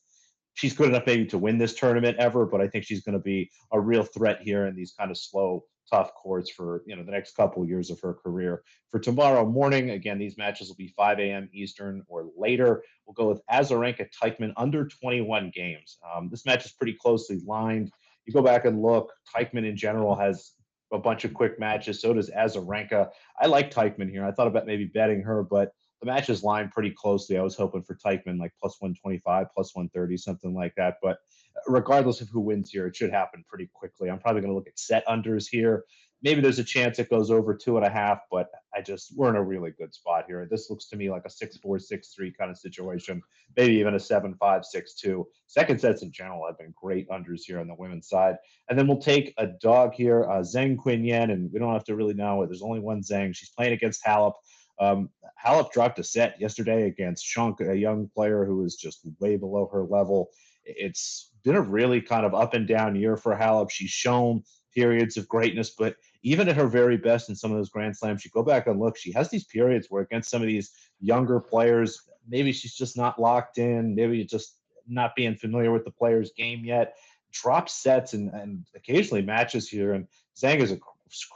she's 0.55 0.75
good 0.75 0.89
enough 0.89 1.05
maybe 1.07 1.27
to 1.27 1.39
win 1.39 1.59
this 1.59 1.75
tournament 1.75 2.17
ever, 2.19 2.47
but 2.47 2.61
I 2.61 2.69
think 2.69 2.85
she's 2.85 3.03
going 3.03 3.13
to 3.15 3.23
be 3.23 3.51
a 3.73 3.81
real 3.81 4.03
threat 4.03 4.41
here 4.43 4.67
in 4.67 4.75
these 4.75 4.93
kind 4.99 5.11
of 5.11 5.19
slow, 5.19 5.65
tough 5.91 6.15
courts 6.15 6.51
for 6.51 6.83
you 6.87 6.97
know 6.97 7.03
the 7.03 7.11
next 7.11 7.37
couple 7.37 7.65
years 7.67 7.91
of 7.91 8.01
her 8.01 8.15
career. 8.15 8.63
For 8.91 8.99
tomorrow 8.99 9.45
morning, 9.45 9.91
again, 9.91 10.19
these 10.19 10.39
matches 10.39 10.69
will 10.69 10.77
be 10.77 10.89
5 10.97 11.19
a.m. 11.19 11.49
Eastern 11.53 12.03
or 12.09 12.31
later. 12.37 12.83
We'll 13.07 13.15
go 13.15 13.29
with 13.29 13.43
Azarenka 13.51 14.09
Teichmann 14.11 14.53
under 14.57 14.87
21 14.87 15.51
games. 15.55 15.99
Um, 16.15 16.29
this 16.31 16.47
match 16.47 16.65
is 16.65 16.73
pretty 16.73 16.95
closely 16.95 17.41
lined. 17.47 17.91
You 18.27 18.33
go 18.33 18.43
back 18.43 18.65
and 18.65 18.83
look. 18.83 19.13
Teichmann 19.35 19.69
in 19.69 19.77
general 19.77 20.15
has 20.15 20.53
a 20.93 20.99
bunch 20.99 21.25
of 21.25 21.35
quick 21.35 21.59
matches. 21.59 22.01
So 22.01 22.15
does 22.15 22.31
Azarenka. 22.31 23.11
I 23.41 23.47
like 23.47 23.71
Teichmann 23.71 24.11
here. 24.11 24.25
I 24.25 24.33
thought 24.33 24.47
about 24.47 24.67
maybe 24.67 24.87
betting 24.87 25.23
her, 25.23 25.43
but 25.43 25.73
the 26.01 26.07
match 26.07 26.31
is 26.31 26.45
lined 26.45 26.71
pretty 26.71 26.91
closely. 26.91 27.37
I 27.39 27.43
was 27.43 27.57
hoping 27.57 27.83
for 27.83 27.97
Teichmann 27.97 28.39
like 28.39 28.53
plus 28.61 28.77
125, 28.81 29.47
plus 29.55 29.75
130, 29.75 30.17
something 30.17 30.55
like 30.55 30.75
that. 30.77 30.97
But 31.03 31.19
regardless 31.67 32.21
of 32.21 32.29
who 32.29 32.41
wins 32.41 32.71
here, 32.71 32.87
it 32.87 32.97
should 32.97 33.11
happen 33.11 33.45
pretty 33.49 33.69
quickly. 33.73 34.11
I'm 34.11 34.19
probably 34.19 34.41
going 34.41 34.53
to 34.53 34.57
look 34.57 34.69
at 34.69 34.79
set 34.79 35.07
unders 35.07 35.47
here. 35.51 35.85
Maybe 36.21 36.41
there's 36.41 36.59
a 36.59 36.65
chance 36.65 36.99
it 36.99 37.11
goes 37.11 37.31
over 37.31 37.55
two 37.55 37.77
and 37.77 37.87
a 37.87 37.91
half, 37.91 38.21
but 38.29 38.49
I 38.75 38.81
just 38.81 39.17
we're 39.17 39.31
in 39.31 39.37
a 39.37 39.43
really 39.43 39.71
good 39.79 39.95
spot 39.95 40.25
here. 40.27 40.49
This 40.51 40.69
looks 40.69 40.89
to 40.89 40.97
me 40.97 41.11
like 41.11 41.23
a 41.25 41.31
six 41.31 41.57
four 41.59 41.79
six 41.79 42.13
three 42.13 42.33
kind 42.33 42.51
of 42.51 42.59
situation, 42.59 43.23
maybe 43.57 43.75
even 43.75 43.95
a 43.95 44.01
seven 44.01 44.35
five 44.35 44.65
six 44.65 44.95
two. 44.95 45.29
Second 45.47 45.81
sets 45.81 46.03
in 46.03 46.11
general 46.11 46.45
have 46.47 46.59
been 46.59 46.75
great 46.81 47.09
unders 47.09 47.43
here 47.47 47.61
on 47.61 47.69
the 47.69 47.75
women's 47.79 48.09
side, 48.09 48.37
and 48.69 48.77
then 48.77 48.89
we'll 48.89 48.99
take 48.99 49.33
a 49.39 49.47
dog 49.47 49.95
here, 49.95 50.25
uh, 50.25 50.41
Zheng 50.41 50.77
Qinwen, 50.77 51.31
and 51.31 51.53
we 51.53 51.61
don't 51.61 51.73
have 51.73 51.85
to 51.85 51.95
really 51.95 52.15
know 52.15 52.43
it. 52.43 52.47
There's 52.49 52.63
only 52.63 52.81
one 52.81 53.01
Zheng. 53.01 53.33
She's 53.33 53.51
playing 53.51 53.75
against 53.75 54.05
Halep. 54.05 54.33
Um, 54.81 55.11
dropped 55.73 55.99
a 55.99 56.05
set 56.05 56.41
yesterday 56.41 56.87
against 56.87 57.25
Schunk, 57.25 57.61
a 57.61 57.77
young 57.77 58.09
player 58.15 58.45
who 58.45 58.65
is 58.65 58.77
just 58.77 59.07
way 59.21 59.37
below 59.37 59.69
her 59.73 59.85
level. 59.85 60.31
It's 60.65 61.28
been 61.45 61.57
a 61.57 61.61
really 61.61 62.01
kind 62.01 62.25
of 62.25 62.35
up 62.35 62.55
and 62.55 62.67
down 62.67 62.97
year 62.97 63.17
for 63.17 63.35
Halep. 63.35 63.71
She's 63.71 63.91
shown 63.91 64.43
periods 64.75 65.17
of 65.17 65.29
greatness, 65.29 65.71
but 65.71 65.97
even 66.23 66.49
at 66.49 66.57
her 66.57 66.67
very 66.67 66.97
best 66.97 67.29
in 67.29 67.37
some 67.37 67.51
of 67.51 67.57
those 67.57 67.71
Grand 67.71 67.97
Slams, 67.97 68.25
you 68.25 68.31
go 68.31 68.43
back 68.43 68.67
and 68.67 68.79
look, 68.79 68.97
she 68.97 69.13
has 69.13 69.31
these 69.31 69.45
periods 69.45 69.87
where 69.89 70.03
against 70.03 70.31
some 70.31 70.43
of 70.43 70.49
these 70.49 70.73
younger 71.01 71.41
players, 71.41 72.03
maybe 72.29 72.53
she's 72.53 72.75
just 72.75 72.97
not 72.97 73.21
locked 73.21 73.59
in, 73.59 73.95
maybe 73.95 74.25
just 74.25 74.59
not 74.87 75.15
being 75.15 75.37
familiar 75.37 75.73
with 75.73 75.85
the 75.85 75.91
player's 75.91 76.33
game 76.37 76.65
yet, 76.65 76.97
drops 77.33 77.73
sets 77.73 78.15
and, 78.15 78.33
and 78.33 78.67
occasionally 78.75 79.23
matches 79.23 79.69
here. 79.69 79.95
And 79.95 80.07
Zhang 80.37 80.61
is 80.61 80.73
a 80.73 80.79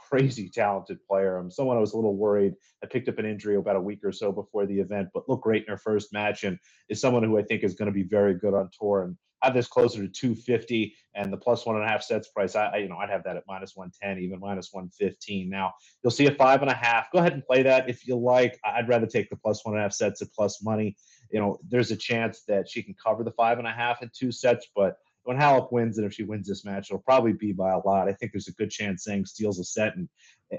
crazy 0.09 0.49
talented 0.49 1.03
player. 1.05 1.37
I'm 1.37 1.51
someone 1.51 1.77
I 1.77 1.81
was 1.81 1.93
a 1.93 1.95
little 1.95 2.15
worried. 2.15 2.55
I 2.83 2.87
picked 2.87 3.09
up 3.09 3.19
an 3.19 3.25
injury 3.25 3.55
about 3.55 3.75
a 3.75 3.81
week 3.81 3.99
or 4.03 4.11
so 4.11 4.31
before 4.31 4.65
the 4.65 4.79
event, 4.79 5.09
but 5.13 5.27
looked 5.27 5.43
great 5.43 5.63
in 5.63 5.69
her 5.69 5.77
first 5.77 6.13
match 6.13 6.43
and 6.43 6.59
is 6.89 7.01
someone 7.01 7.23
who 7.23 7.37
I 7.37 7.43
think 7.43 7.63
is 7.63 7.75
going 7.75 7.87
to 7.87 7.93
be 7.93 8.03
very 8.03 8.35
good 8.35 8.53
on 8.53 8.69
tour 8.77 9.03
and 9.03 9.17
have 9.43 9.53
this 9.53 9.67
closer 9.67 10.01
to 10.01 10.07
250 10.07 10.95
and 11.15 11.31
the 11.31 11.37
plus 11.37 11.65
one 11.65 11.75
and 11.75 11.85
a 11.85 11.87
half 11.87 12.03
sets 12.03 12.29
price. 12.29 12.55
I, 12.55 12.65
I 12.67 12.77
you 12.77 12.89
know 12.89 12.97
I'd 12.97 13.09
have 13.09 13.23
that 13.25 13.37
at 13.37 13.43
minus 13.47 13.75
110, 13.75 14.23
even 14.23 14.39
minus 14.39 14.71
115. 14.71 15.49
Now 15.49 15.73
you'll 16.03 16.11
see 16.11 16.27
a 16.27 16.35
five 16.35 16.61
and 16.61 16.71
a 16.71 16.75
half. 16.75 17.11
Go 17.11 17.19
ahead 17.19 17.33
and 17.33 17.45
play 17.45 17.63
that 17.63 17.89
if 17.89 18.07
you 18.07 18.15
like. 18.15 18.59
I'd 18.63 18.87
rather 18.89 19.07
take 19.07 19.29
the 19.29 19.35
plus 19.35 19.65
one 19.65 19.75
and 19.75 19.81
a 19.81 19.83
half 19.83 19.93
sets 19.93 20.21
at 20.21 20.33
plus 20.33 20.63
money. 20.63 20.95
You 21.31 21.39
know, 21.39 21.59
there's 21.67 21.91
a 21.91 21.95
chance 21.95 22.43
that 22.47 22.69
she 22.69 22.83
can 22.83 22.95
cover 23.03 23.23
the 23.23 23.31
five 23.31 23.59
and 23.59 23.67
a 23.67 23.71
half 23.71 24.01
in 24.01 24.09
two 24.13 24.31
sets, 24.31 24.67
but 24.75 24.95
when 25.23 25.37
Halep 25.37 25.71
wins, 25.71 25.97
and 25.97 26.05
if 26.05 26.13
she 26.13 26.23
wins 26.23 26.47
this 26.47 26.65
match, 26.65 26.89
it'll 26.89 27.01
probably 27.01 27.33
be 27.33 27.53
by 27.53 27.71
a 27.71 27.79
lot. 27.79 28.09
I 28.09 28.13
think 28.13 28.31
there's 28.31 28.49
a 28.49 28.53
good 28.53 28.69
chance 28.69 29.07
Zhang 29.07 29.27
steals 29.27 29.59
a 29.59 29.63
set, 29.63 29.95
and 29.95 30.09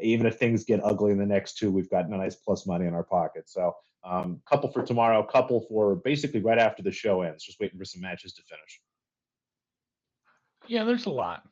even 0.02 0.26
if 0.26 0.36
things 0.36 0.64
get 0.64 0.82
ugly 0.82 1.12
in 1.12 1.18
the 1.18 1.26
next 1.26 1.58
two, 1.58 1.70
we've 1.70 1.90
got 1.90 2.06
a 2.06 2.16
nice 2.16 2.36
plus 2.36 2.66
money 2.66 2.86
in 2.86 2.94
our 2.94 3.04
pocket. 3.04 3.48
So, 3.48 3.74
um, 4.04 4.40
couple 4.48 4.70
for 4.70 4.84
tomorrow, 4.84 5.22
couple 5.22 5.66
for 5.68 5.96
basically 5.96 6.40
right 6.40 6.58
after 6.58 6.82
the 6.82 6.92
show 6.92 7.22
ends. 7.22 7.44
Just 7.44 7.60
waiting 7.60 7.78
for 7.78 7.84
some 7.84 8.02
matches 8.02 8.34
to 8.34 8.42
finish. 8.42 8.80
Yeah, 10.66 10.84
there's 10.84 11.06
a 11.06 11.10
lot. 11.10 11.42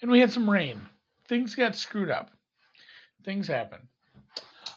And 0.00 0.10
we 0.10 0.20
had 0.20 0.32
some 0.32 0.48
rain. 0.48 0.80
Things 1.28 1.54
got 1.54 1.76
screwed 1.76 2.10
up. 2.10 2.30
Things 3.24 3.46
happen. 3.46 3.80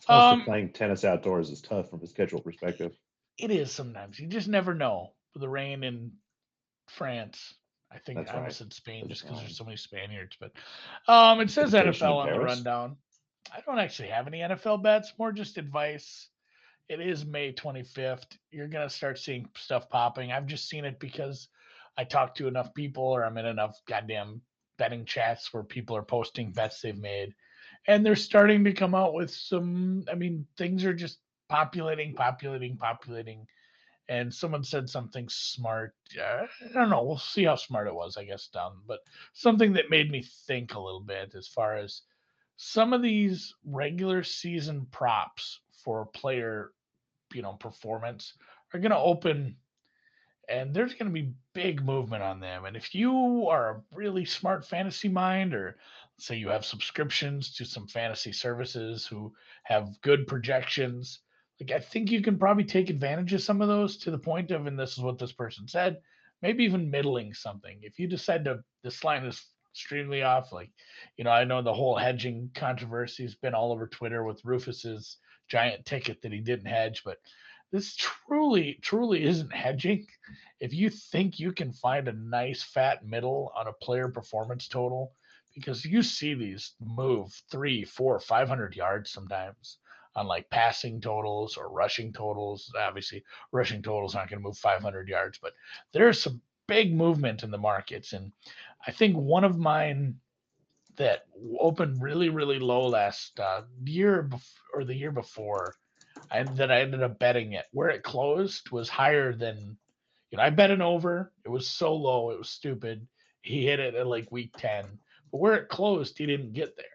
Um, 0.08 0.43
playing 0.43 0.69
tennis 0.69 1.03
outdoors 1.03 1.49
is 1.49 1.62
tough 1.62 1.89
from 1.89 2.01
a 2.03 2.08
schedule 2.08 2.39
perspective. 2.39 2.93
It 3.38 3.51
is 3.51 3.71
sometimes. 3.71 4.19
You 4.19 4.27
just 4.27 4.47
never 4.47 4.73
know 4.73 5.13
with 5.34 5.41
the 5.41 5.49
rain 5.49 5.84
in 5.84 6.12
France. 6.88 7.55
I 7.91 7.97
think 7.97 8.19
That's 8.19 8.29
I 8.29 8.34
almost 8.36 8.62
right. 8.62 8.67
said 8.67 8.73
Spain 8.73 9.05
That's 9.08 9.19
just 9.19 9.23
because 9.23 9.41
there's 9.41 9.58
so 9.58 9.63
many 9.63 9.77
Spaniards. 9.77 10.38
But 10.39 10.51
um, 11.08 11.39
it 11.41 11.49
says 11.49 11.73
NFL 11.73 12.15
on 12.15 12.31
the 12.31 12.39
rundown. 12.39 12.97
I 13.51 13.62
don't 13.65 13.79
actually 13.79 14.10
have 14.10 14.27
any 14.27 14.39
NFL 14.39 14.84
bets, 14.84 15.13
more 15.17 15.31
just 15.31 15.58
advice. 15.58 16.29
It 16.89 17.02
is 17.02 17.26
May 17.26 17.54
25th. 17.54 18.38
You're 18.52 18.67
going 18.67 18.88
to 18.88 18.93
start 18.95 19.19
seeing 19.19 19.50
stuff 19.58 19.89
popping. 19.89 20.32
I've 20.32 20.48
just 20.48 20.69
seen 20.69 20.86
it 20.86 21.00
because 21.00 21.50
I 21.98 22.04
talk 22.04 22.36
to 22.36 22.48
enough 22.48 22.74
people 22.76 23.04
or 23.04 23.26
I'm 23.26 23.38
in 23.38 23.45
enough 23.45 23.82
goddamn 23.88 24.41
betting 24.78 25.06
chats 25.06 25.54
where 25.54 25.63
people 25.63 25.95
are 25.98 26.04
posting 26.04 26.52
bets 26.52 26.82
they've 26.82 26.98
made. 26.98 27.34
and 27.88 28.06
they're 28.06 28.15
starting 28.15 28.63
to 28.65 28.74
come 28.74 28.95
out 28.95 29.13
with 29.13 29.32
some. 29.32 30.06
I 30.12 30.15
mean, 30.15 30.48
things 30.58 30.86
are 30.86 30.93
just 30.93 31.19
populating, 31.50 32.13
populating, 32.15 32.78
populating. 32.78 33.48
And 34.10 34.34
someone 34.34 34.63
said 34.63 34.89
something 34.89 35.28
smart. 35.30 35.95
Uh, 36.19 36.45
I 36.69 36.74
don't 36.74 36.91
know. 36.91 37.04
We'll 37.04 37.17
see 37.17 37.45
how 37.45 37.56
smart 37.56 37.88
it 37.88 37.95
was, 37.95 38.17
I 38.17 38.26
guess, 38.26 38.48
down. 38.50 38.74
But 38.88 39.00
something 39.34 39.74
that 39.74 39.89
made 39.89 40.12
me 40.12 40.24
think 40.48 40.76
a 40.76 40.80
little 40.80 41.02
bit 41.02 41.36
as 41.36 41.48
far 41.48 41.78
as 41.78 42.04
some 42.58 42.93
of 42.93 43.02
these 43.02 43.56
regular 43.65 44.24
season 44.24 44.88
props 44.91 45.62
for 45.86 46.06
player, 46.08 46.71
you 47.34 47.41
know, 47.41 47.54
performance 47.54 48.34
are 48.74 48.80
going 48.80 48.91
to 48.91 48.98
open 48.98 49.56
and 50.50 50.74
there's 50.74 50.93
going 50.93 51.08
to 51.08 51.13
be 51.13 51.34
big 51.54 51.84
movement 51.84 52.21
on 52.21 52.39
them. 52.39 52.65
And 52.65 52.76
if 52.76 52.93
you 52.93 53.48
are 53.48 53.69
a 53.69 53.82
really 53.95 54.26
smart 54.26 54.65
fantasy 54.65 55.10
mind, 55.10 55.54
or 55.54 55.78
say 56.19 56.36
you 56.36 56.50
have 56.50 56.65
subscriptions 56.65 57.54
to 57.56 57.65
some 57.65 57.88
fantasy 57.88 58.32
services 58.32 59.06
who 59.06 59.34
have 59.63 60.00
good 60.02 60.28
projections, 60.28 61.19
like 61.60 61.71
I 61.71 61.80
think 61.80 62.12
you 62.12 62.21
can 62.21 62.38
probably 62.38 62.63
take 62.63 62.89
advantage 62.89 63.34
of 63.34 63.41
some 63.41 63.62
of 63.62 63.67
those 63.67 63.98
to 63.98 64.12
the 64.12 64.19
point 64.19 64.52
of, 64.52 64.67
and 64.67 64.78
this 64.78 64.93
is 64.93 65.00
what 65.00 65.17
this 65.17 65.32
person 65.32 65.67
said, 65.67 65.98
maybe 66.41 66.63
even 66.63 66.91
middling 66.91 67.34
something. 67.34 67.80
If 67.82 67.98
you 67.98 68.08
decide 68.08 68.45
to, 68.45 68.60
this 68.84 69.04
line 69.04 69.26
is 69.26 69.43
extremely 69.71 70.21
off, 70.21 70.52
like, 70.52 70.69
you 71.17 71.24
know, 71.24 71.32
I 71.32 71.43
know 71.43 71.62
the 71.62 71.74
whole 71.74 71.98
hedging 71.98 72.52
controversy 72.54 73.24
has 73.24 73.36
been 73.36 73.56
all 73.56 73.71
over 73.71 73.88
Twitter 73.88 74.24
with 74.24 74.45
Rufus's 74.45 75.17
giant 75.47 75.86
ticket 75.86 76.21
that 76.21 76.31
he 76.31 76.39
didn't 76.39 76.67
hedge, 76.67 77.03
but 77.03 77.17
this 77.71 77.95
truly, 77.95 78.79
truly 78.81 79.23
isn't 79.23 79.53
hedging. 79.53 80.08
If 80.60 80.73
you 80.73 80.89
think 80.89 81.39
you 81.39 81.51
can 81.51 81.73
find 81.73 82.08
a 82.08 82.13
nice 82.13 82.63
fat 82.63 83.05
middle 83.05 83.51
on 83.55 83.67
a 83.67 83.73
player 83.73 84.08
performance 84.08 84.67
total, 84.67 85.13
because 85.53 85.86
you 85.86 86.03
see 86.03 86.34
these 86.34 86.73
move 86.79 87.31
three, 87.49 87.84
four, 87.84 88.19
five 88.19 88.47
hundred 88.47 88.75
yards 88.75 89.12
sometimes 89.12 89.77
on 90.15 90.27
like 90.27 90.49
passing 90.49 91.01
totals 91.01 91.58
or 91.58 91.69
rushing 91.69 92.13
totals. 92.13 92.71
Obviously, 92.77 93.23
rushing 93.51 93.81
totals 93.81 94.15
aren't 94.15 94.29
going 94.29 94.41
to 94.41 94.47
move 94.47 94.58
500 94.58 95.08
yards, 95.08 95.39
but 95.41 95.53
there's 95.91 96.21
some 96.21 96.41
big 96.67 96.93
movement 96.93 97.43
in 97.43 97.51
the 97.51 97.58
markets. 97.58 98.13
And 98.13 98.31
I 98.88 98.91
think 98.91 99.15
one 99.15 99.43
of 99.43 99.58
mine 99.58 100.15
that 100.97 101.23
opened 101.60 102.01
really, 102.01 102.29
really 102.29 102.60
low 102.60 102.88
last 102.88 103.39
uh, 103.39 103.62
year 103.84 104.29
or 104.73 104.84
the 104.84 104.95
year 104.95 105.12
before 105.12 105.75
and 106.31 106.58
that 106.58 106.71
I 106.71 106.81
ended 106.81 107.03
up 107.03 107.19
betting 107.19 107.53
it. 107.53 107.65
Where 107.71 107.89
it 107.89 108.03
closed 108.03 108.71
was 108.71 108.89
higher 108.89 109.34
than, 109.34 109.77
you 110.31 110.38
know, 110.38 110.43
I 110.43 110.49
bet 110.49 110.71
an 110.71 110.81
over. 110.81 111.31
It 111.43 111.49
was 111.49 111.67
so 111.67 111.95
low, 111.95 112.31
it 112.31 112.38
was 112.38 112.49
stupid. 112.49 113.08
He 113.41 113.65
hit 113.65 113.79
it 113.79 113.95
at 113.95 114.08
like 114.08 114.31
week 114.31 114.51
10. 114.58 114.86
But 115.31 115.38
where 115.39 115.55
it 115.55 115.69
closed, 115.69 116.17
he 116.17 116.25
didn't 116.25 116.53
get 116.53 116.75
there 116.75 116.86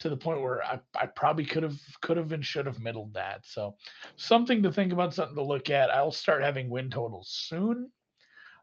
to 0.00 0.08
the 0.08 0.16
point 0.16 0.40
where 0.40 0.62
I, 0.64 0.80
I 0.94 1.06
probably 1.06 1.44
could 1.44 1.62
have 1.62 1.78
could 2.00 2.16
have 2.16 2.32
and 2.32 2.44
should 2.44 2.66
have 2.66 2.80
middled 2.80 3.14
that. 3.14 3.44
So 3.44 3.76
something 4.16 4.62
to 4.62 4.72
think 4.72 4.92
about, 4.92 5.14
something 5.14 5.36
to 5.36 5.42
look 5.42 5.70
at. 5.70 5.90
I'll 5.90 6.12
start 6.12 6.42
having 6.42 6.70
win 6.70 6.90
totals 6.90 7.28
soon. 7.30 7.90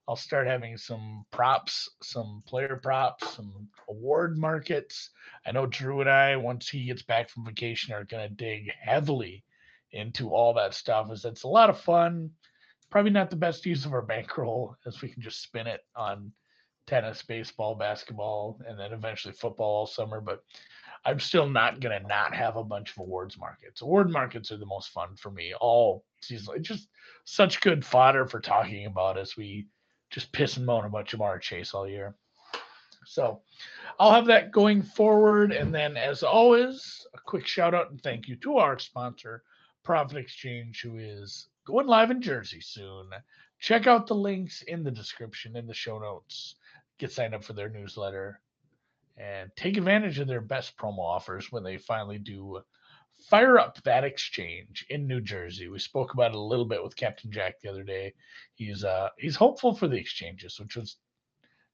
I'll 0.07 0.15
start 0.15 0.47
having 0.47 0.77
some 0.77 1.25
props, 1.31 1.89
some 2.01 2.41
player 2.47 2.79
props, 2.81 3.35
some 3.35 3.67
award 3.89 4.37
markets. 4.37 5.09
I 5.45 5.51
know 5.51 5.65
Drew 5.65 5.99
and 5.99 6.09
I, 6.09 6.37
once 6.37 6.69
he 6.69 6.85
gets 6.85 7.01
back 7.01 7.29
from 7.29 7.45
vacation, 7.45 7.93
are 7.93 8.05
going 8.05 8.29
to 8.29 8.33
dig 8.33 8.71
heavily 8.79 9.43
into 9.91 10.29
all 10.29 10.53
that 10.53 10.73
stuff 10.73 11.11
is 11.11 11.25
it's 11.25 11.43
a 11.43 11.47
lot 11.47 11.69
of 11.69 11.79
fun. 11.79 12.29
Probably 12.89 13.11
not 13.11 13.29
the 13.29 13.35
best 13.35 13.65
use 13.65 13.85
of 13.85 13.93
our 13.93 14.01
bankroll 14.01 14.77
as 14.85 15.01
we 15.01 15.09
can 15.09 15.21
just 15.21 15.41
spin 15.41 15.67
it 15.67 15.81
on 15.95 16.31
tennis, 16.85 17.21
baseball, 17.21 17.75
basketball, 17.75 18.59
and 18.65 18.79
then 18.79 18.93
eventually 18.93 19.33
football 19.33 19.79
all 19.79 19.87
summer. 19.87 20.21
But 20.21 20.41
I'm 21.05 21.19
still 21.19 21.49
not 21.49 21.81
gonna 21.81 21.99
not 22.01 22.33
have 22.33 22.55
a 22.55 22.63
bunch 22.63 22.91
of 22.91 22.99
awards 22.99 23.37
markets. 23.37 23.81
Award 23.81 24.09
markets 24.09 24.51
are 24.51 24.57
the 24.57 24.65
most 24.65 24.89
fun 24.89 25.15
for 25.17 25.31
me 25.31 25.53
all 25.59 26.05
season. 26.21 26.55
It's 26.55 26.67
just 26.67 26.87
such 27.25 27.61
good 27.61 27.85
fodder 27.85 28.25
for 28.25 28.39
talking 28.39 28.85
about 28.85 29.17
as 29.17 29.35
we 29.35 29.67
just 30.09 30.31
piss 30.31 30.57
and 30.57 30.65
moan 30.65 30.85
about 30.85 31.07
Ja'Marr 31.07 31.41
Chase 31.41 31.73
all 31.73 31.87
year. 31.87 32.15
So 33.05 33.41
I'll 33.99 34.11
have 34.11 34.25
that 34.27 34.51
going 34.51 34.81
forward. 34.81 35.51
And 35.51 35.73
then 35.73 35.97
as 35.97 36.23
always, 36.23 37.05
a 37.13 37.19
quick 37.19 37.47
shout 37.47 37.73
out 37.73 37.91
and 37.91 38.01
thank 38.01 38.27
you 38.27 38.35
to 38.37 38.57
our 38.57 38.77
sponsor, 38.77 39.43
Prophet 39.83 40.17
Exchange, 40.17 40.81
who 40.81 40.97
is 40.97 41.47
going 41.65 41.87
live 41.87 42.11
in 42.11 42.21
Jersey 42.21 42.61
soon. 42.61 43.09
Check 43.59 43.87
out 43.87 44.07
the 44.07 44.15
links 44.15 44.61
in 44.63 44.83
the 44.83 44.91
description, 44.91 45.55
in 45.55 45.65
the 45.67 45.73
show 45.73 45.99
notes. 45.99 46.55
Get 46.99 47.11
signed 47.11 47.33
up 47.33 47.43
for 47.43 47.53
their 47.53 47.69
newsletter 47.69 48.39
and 49.17 49.49
take 49.55 49.77
advantage 49.77 50.19
of 50.19 50.27
their 50.27 50.41
best 50.41 50.77
promo 50.77 50.99
offers 50.99 51.51
when 51.51 51.63
they 51.63 51.77
finally 51.77 52.19
do 52.19 52.61
fire 53.29 53.59
up 53.59 53.81
that 53.83 54.03
exchange 54.03 54.85
in 54.89 55.07
New 55.07 55.21
Jersey. 55.21 55.67
We 55.67 55.79
spoke 55.79 56.13
about 56.13 56.31
it 56.31 56.37
a 56.37 56.41
little 56.41 56.65
bit 56.65 56.83
with 56.83 56.95
Captain 56.95 57.31
Jack 57.31 57.55
the 57.61 57.69
other 57.69 57.83
day. 57.83 58.13
He's 58.55 58.83
uh 58.83 59.09
he's 59.17 59.35
hopeful 59.35 59.75
for 59.75 59.87
the 59.87 59.97
exchanges, 59.97 60.59
which 60.59 60.75
was 60.75 60.97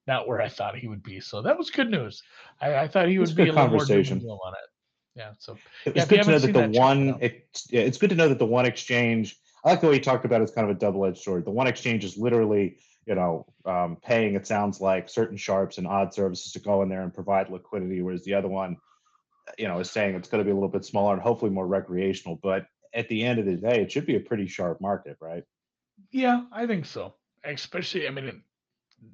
not 0.06 0.28
where 0.28 0.42
I 0.42 0.50
thought 0.50 0.76
he 0.76 0.88
would 0.88 1.04
be. 1.04 1.20
So 1.20 1.42
that 1.42 1.58
was 1.58 1.70
good 1.70 1.90
news. 1.90 2.24
I, 2.60 2.76
I 2.76 2.88
thought 2.88 3.08
he 3.08 3.20
would 3.20 3.36
be 3.36 3.44
a 3.44 3.54
little 3.54 3.70
more 3.70 4.40
on 4.46 4.54
it 4.54 4.70
yeah. 5.16 5.32
So 5.40 5.58
it's 5.86 5.96
yeah, 5.96 6.06
good 6.06 6.24
to 6.24 6.32
know 6.32 6.40
that 6.40 6.48
the 6.48 6.54
that 6.54 6.72
one. 6.72 7.18
It, 7.20 7.62
yeah, 7.70 7.82
it's 7.82 7.98
good 7.98 8.10
to 8.10 8.16
know 8.16 8.30
that 8.30 8.40
the 8.40 8.46
one 8.46 8.66
exchange. 8.66 9.38
I 9.64 9.72
like 9.72 9.82
the 9.82 9.88
way 9.88 9.94
you 9.96 10.02
talked 10.02 10.26
about 10.26 10.42
it 10.42 10.46
as 10.46 10.52
kind 10.52 10.70
of 10.70 10.76
a 10.76 10.80
double-edged 10.80 11.20
sword. 11.22 11.46
The 11.46 11.52
one 11.52 11.68
exchange 11.68 12.04
is 12.04 12.18
literally, 12.18 12.80
you 13.06 13.16
know, 13.16 13.46
um, 13.66 13.98
paying. 14.04 14.36
It 14.36 14.46
sounds 14.46 14.82
like 14.82 15.08
certain 15.08 15.38
sharps 15.38 15.78
and 15.78 15.88
odd 15.88 16.14
services 16.14 16.52
to 16.54 16.60
go 16.60 16.82
in 16.82 16.90
there 16.90 17.04
and 17.04 17.14
provide 17.14 17.50
liquidity, 17.50 18.02
whereas 18.02 18.24
the 18.26 18.34
other 18.34 18.50
one, 18.50 18.78
you 19.58 19.68
know, 19.68 19.80
is 19.80 19.92
saying 19.92 20.16
it's 20.16 20.30
going 20.30 20.40
to 20.40 20.46
be 20.46 20.52
a 20.52 20.56
little 20.56 20.70
bit 20.70 20.86
smaller 20.86 21.14
and 21.14 21.22
hopefully 21.22 21.52
more 21.52 21.68
recreational. 21.68 22.40
But 22.42 22.68
at 22.94 23.10
the 23.10 23.24
end 23.24 23.40
of 23.40 23.46
the 23.46 23.56
day, 23.56 23.82
it 23.82 23.92
should 23.92 24.06
be 24.06 24.16
a 24.16 24.20
pretty 24.20 24.48
sharp 24.48 24.80
market, 24.82 25.18
right? 25.20 25.44
Yeah, 26.12 26.44
I 26.52 26.68
think 26.68 26.86
so. 26.86 27.16
Especially, 27.44 28.08
I 28.08 28.12
mean, 28.12 28.26
it, 28.26 28.36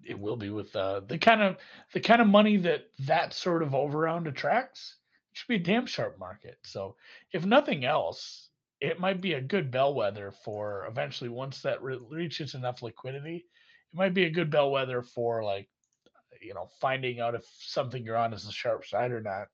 it 0.06 0.20
will 0.20 0.36
be 0.36 0.50
with 0.50 0.76
uh, 0.76 1.02
the 1.08 1.18
kind 1.18 1.42
of 1.42 1.58
the 1.94 2.00
kind 2.00 2.22
of 2.22 2.28
money 2.28 2.58
that 2.58 2.86
that 3.00 3.34
sort 3.34 3.64
of 3.64 3.70
overround 3.70 4.28
attracts 4.28 4.96
It 5.32 5.38
should 5.38 5.48
be 5.48 5.56
a 5.56 5.60
damn 5.60 5.86
sharp 5.86 6.20
market. 6.20 6.58
So, 6.64 6.96
if 7.34 7.46
nothing 7.46 7.86
else, 7.86 8.50
it 8.80 9.00
might 9.00 9.22
be 9.22 9.34
a 9.34 9.42
good 9.42 9.72
bellwether 9.72 10.32
for 10.32 10.86
eventually 10.88 11.30
once 11.30 11.62
that 11.64 11.82
re- 11.82 12.00
reaches 12.10 12.54
enough 12.56 12.82
liquidity. 12.82 13.46
It 13.94 13.98
might 13.98 14.14
be 14.14 14.26
a 14.26 14.30
good 14.30 14.50
bellwether 14.52 15.02
for 15.02 15.44
like, 15.44 15.68
you 16.42 16.54
know, 16.54 16.70
finding 16.80 17.20
out 17.20 17.36
if 17.36 17.46
something 17.60 18.04
you're 18.04 18.16
on 18.18 18.34
is 18.34 18.48
a 18.48 18.52
sharp 18.52 18.86
side 18.86 19.12
or 19.12 19.22
not. 19.22 19.48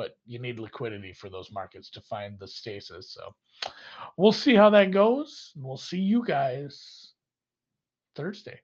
But 0.00 0.16
you 0.24 0.38
need 0.38 0.58
liquidity 0.58 1.12
for 1.12 1.28
those 1.28 1.52
markets 1.52 1.90
to 1.90 2.00
find 2.00 2.38
the 2.38 2.48
stasis. 2.48 3.12
So, 3.12 3.34
we'll 4.16 4.32
see 4.32 4.54
how 4.54 4.70
that 4.70 4.92
goes. 4.92 5.52
We'll 5.54 5.76
see 5.76 5.98
you 5.98 6.24
guys 6.24 7.12
Thursday. 8.16 8.58